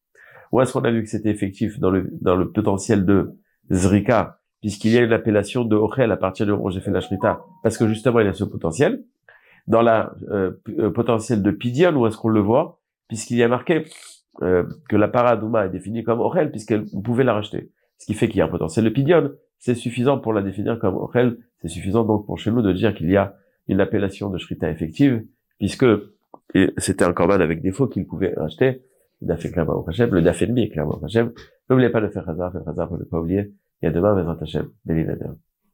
Où 0.51 0.61
est-ce 0.61 0.73
qu'on 0.73 0.83
a 0.83 0.91
vu 0.91 1.03
que 1.03 1.09
c'était 1.09 1.31
effectif 1.31 1.79
dans 1.79 1.89
le, 1.89 2.09
dans 2.21 2.35
le 2.35 2.51
potentiel 2.51 3.05
de 3.05 3.33
zrika? 3.71 4.39
Puisqu'il 4.61 4.91
y 4.91 4.97
a 4.97 5.01
une 5.01 5.13
appellation 5.13 5.63
de 5.63 5.75
Ochel 5.75 6.11
à 6.11 6.17
partir 6.17 6.45
du 6.45 6.51
où 6.51 6.69
j'ai 6.71 6.79
fait 6.79 6.91
la 6.91 7.01
Shrita, 7.01 7.45
parce 7.61 7.77
que 7.77 7.87
justement 7.87 8.19
il 8.19 8.27
a 8.27 8.33
ce 8.33 8.43
potentiel. 8.43 9.03
Dans 9.67 9.81
la 9.81 10.15
euh, 10.29 10.53
euh, 10.79 10.91
potentiel 10.91 11.43
de 11.43 11.51
Pidion, 11.51 11.95
où 11.95 12.07
est-ce 12.07 12.17
qu'on 12.17 12.29
le 12.29 12.39
voit? 12.39 12.79
Puisqu'il 13.07 13.37
y 13.37 13.43
a 13.43 13.47
marqué 13.47 13.85
euh, 14.41 14.63
que 14.89 14.95
la 14.95 15.07
paradouma 15.07 15.65
est 15.65 15.69
définie 15.69 16.03
comme 16.03 16.19
Ochel, 16.19 16.51
puisqu'elle 16.51 16.85
pouvait 17.03 17.23
la 17.23 17.33
racheter. 17.33 17.71
Ce 17.97 18.05
qui 18.05 18.13
fait 18.13 18.27
qu'il 18.27 18.37
y 18.37 18.41
a 18.41 18.45
un 18.45 18.49
potentiel 18.49 18.85
de 18.85 19.39
c'est 19.57 19.75
suffisant 19.75 20.19
pour 20.19 20.33
la 20.33 20.41
définir 20.41 20.77
comme 20.79 20.95
Ochel, 20.95 21.37
c'est 21.61 21.69
suffisant 21.69 22.03
donc 22.03 22.25
pour 22.25 22.37
chez 22.37 22.51
nous 22.51 22.61
de 22.61 22.71
dire 22.71 22.93
qu'il 22.93 23.09
y 23.09 23.17
a 23.17 23.35
une 23.67 23.81
appellation 23.81 24.29
de 24.29 24.37
Shrita 24.37 24.69
effective, 24.69 25.25
puisque 25.57 25.85
c'était 26.77 27.03
un 27.03 27.13
corban 27.13 27.39
avec 27.39 27.61
défaut 27.61 27.87
qu'il 27.87 28.05
pouvait 28.05 28.33
racheter, 28.35 28.83
le 29.21 29.27
daf 29.27 29.43
est 29.45 29.51
clairement 29.51 29.73
au 29.73 29.85
le 29.87 30.21
daf 30.21 30.41
ennemi 30.41 30.63
est 30.63 30.69
clairement 30.69 30.99
au 31.01 31.07
N'oubliez 31.69 31.89
pas 31.89 32.01
de 32.01 32.09
faire 32.09 32.29
hasard, 32.29 32.51
faire 32.51 32.67
hasard 32.67 32.89
pour 32.89 32.99
ne 32.99 33.03
pas 33.05 33.19
oublier, 33.19 33.53
et 33.81 33.87
à 33.87 33.91
demain, 33.91 34.13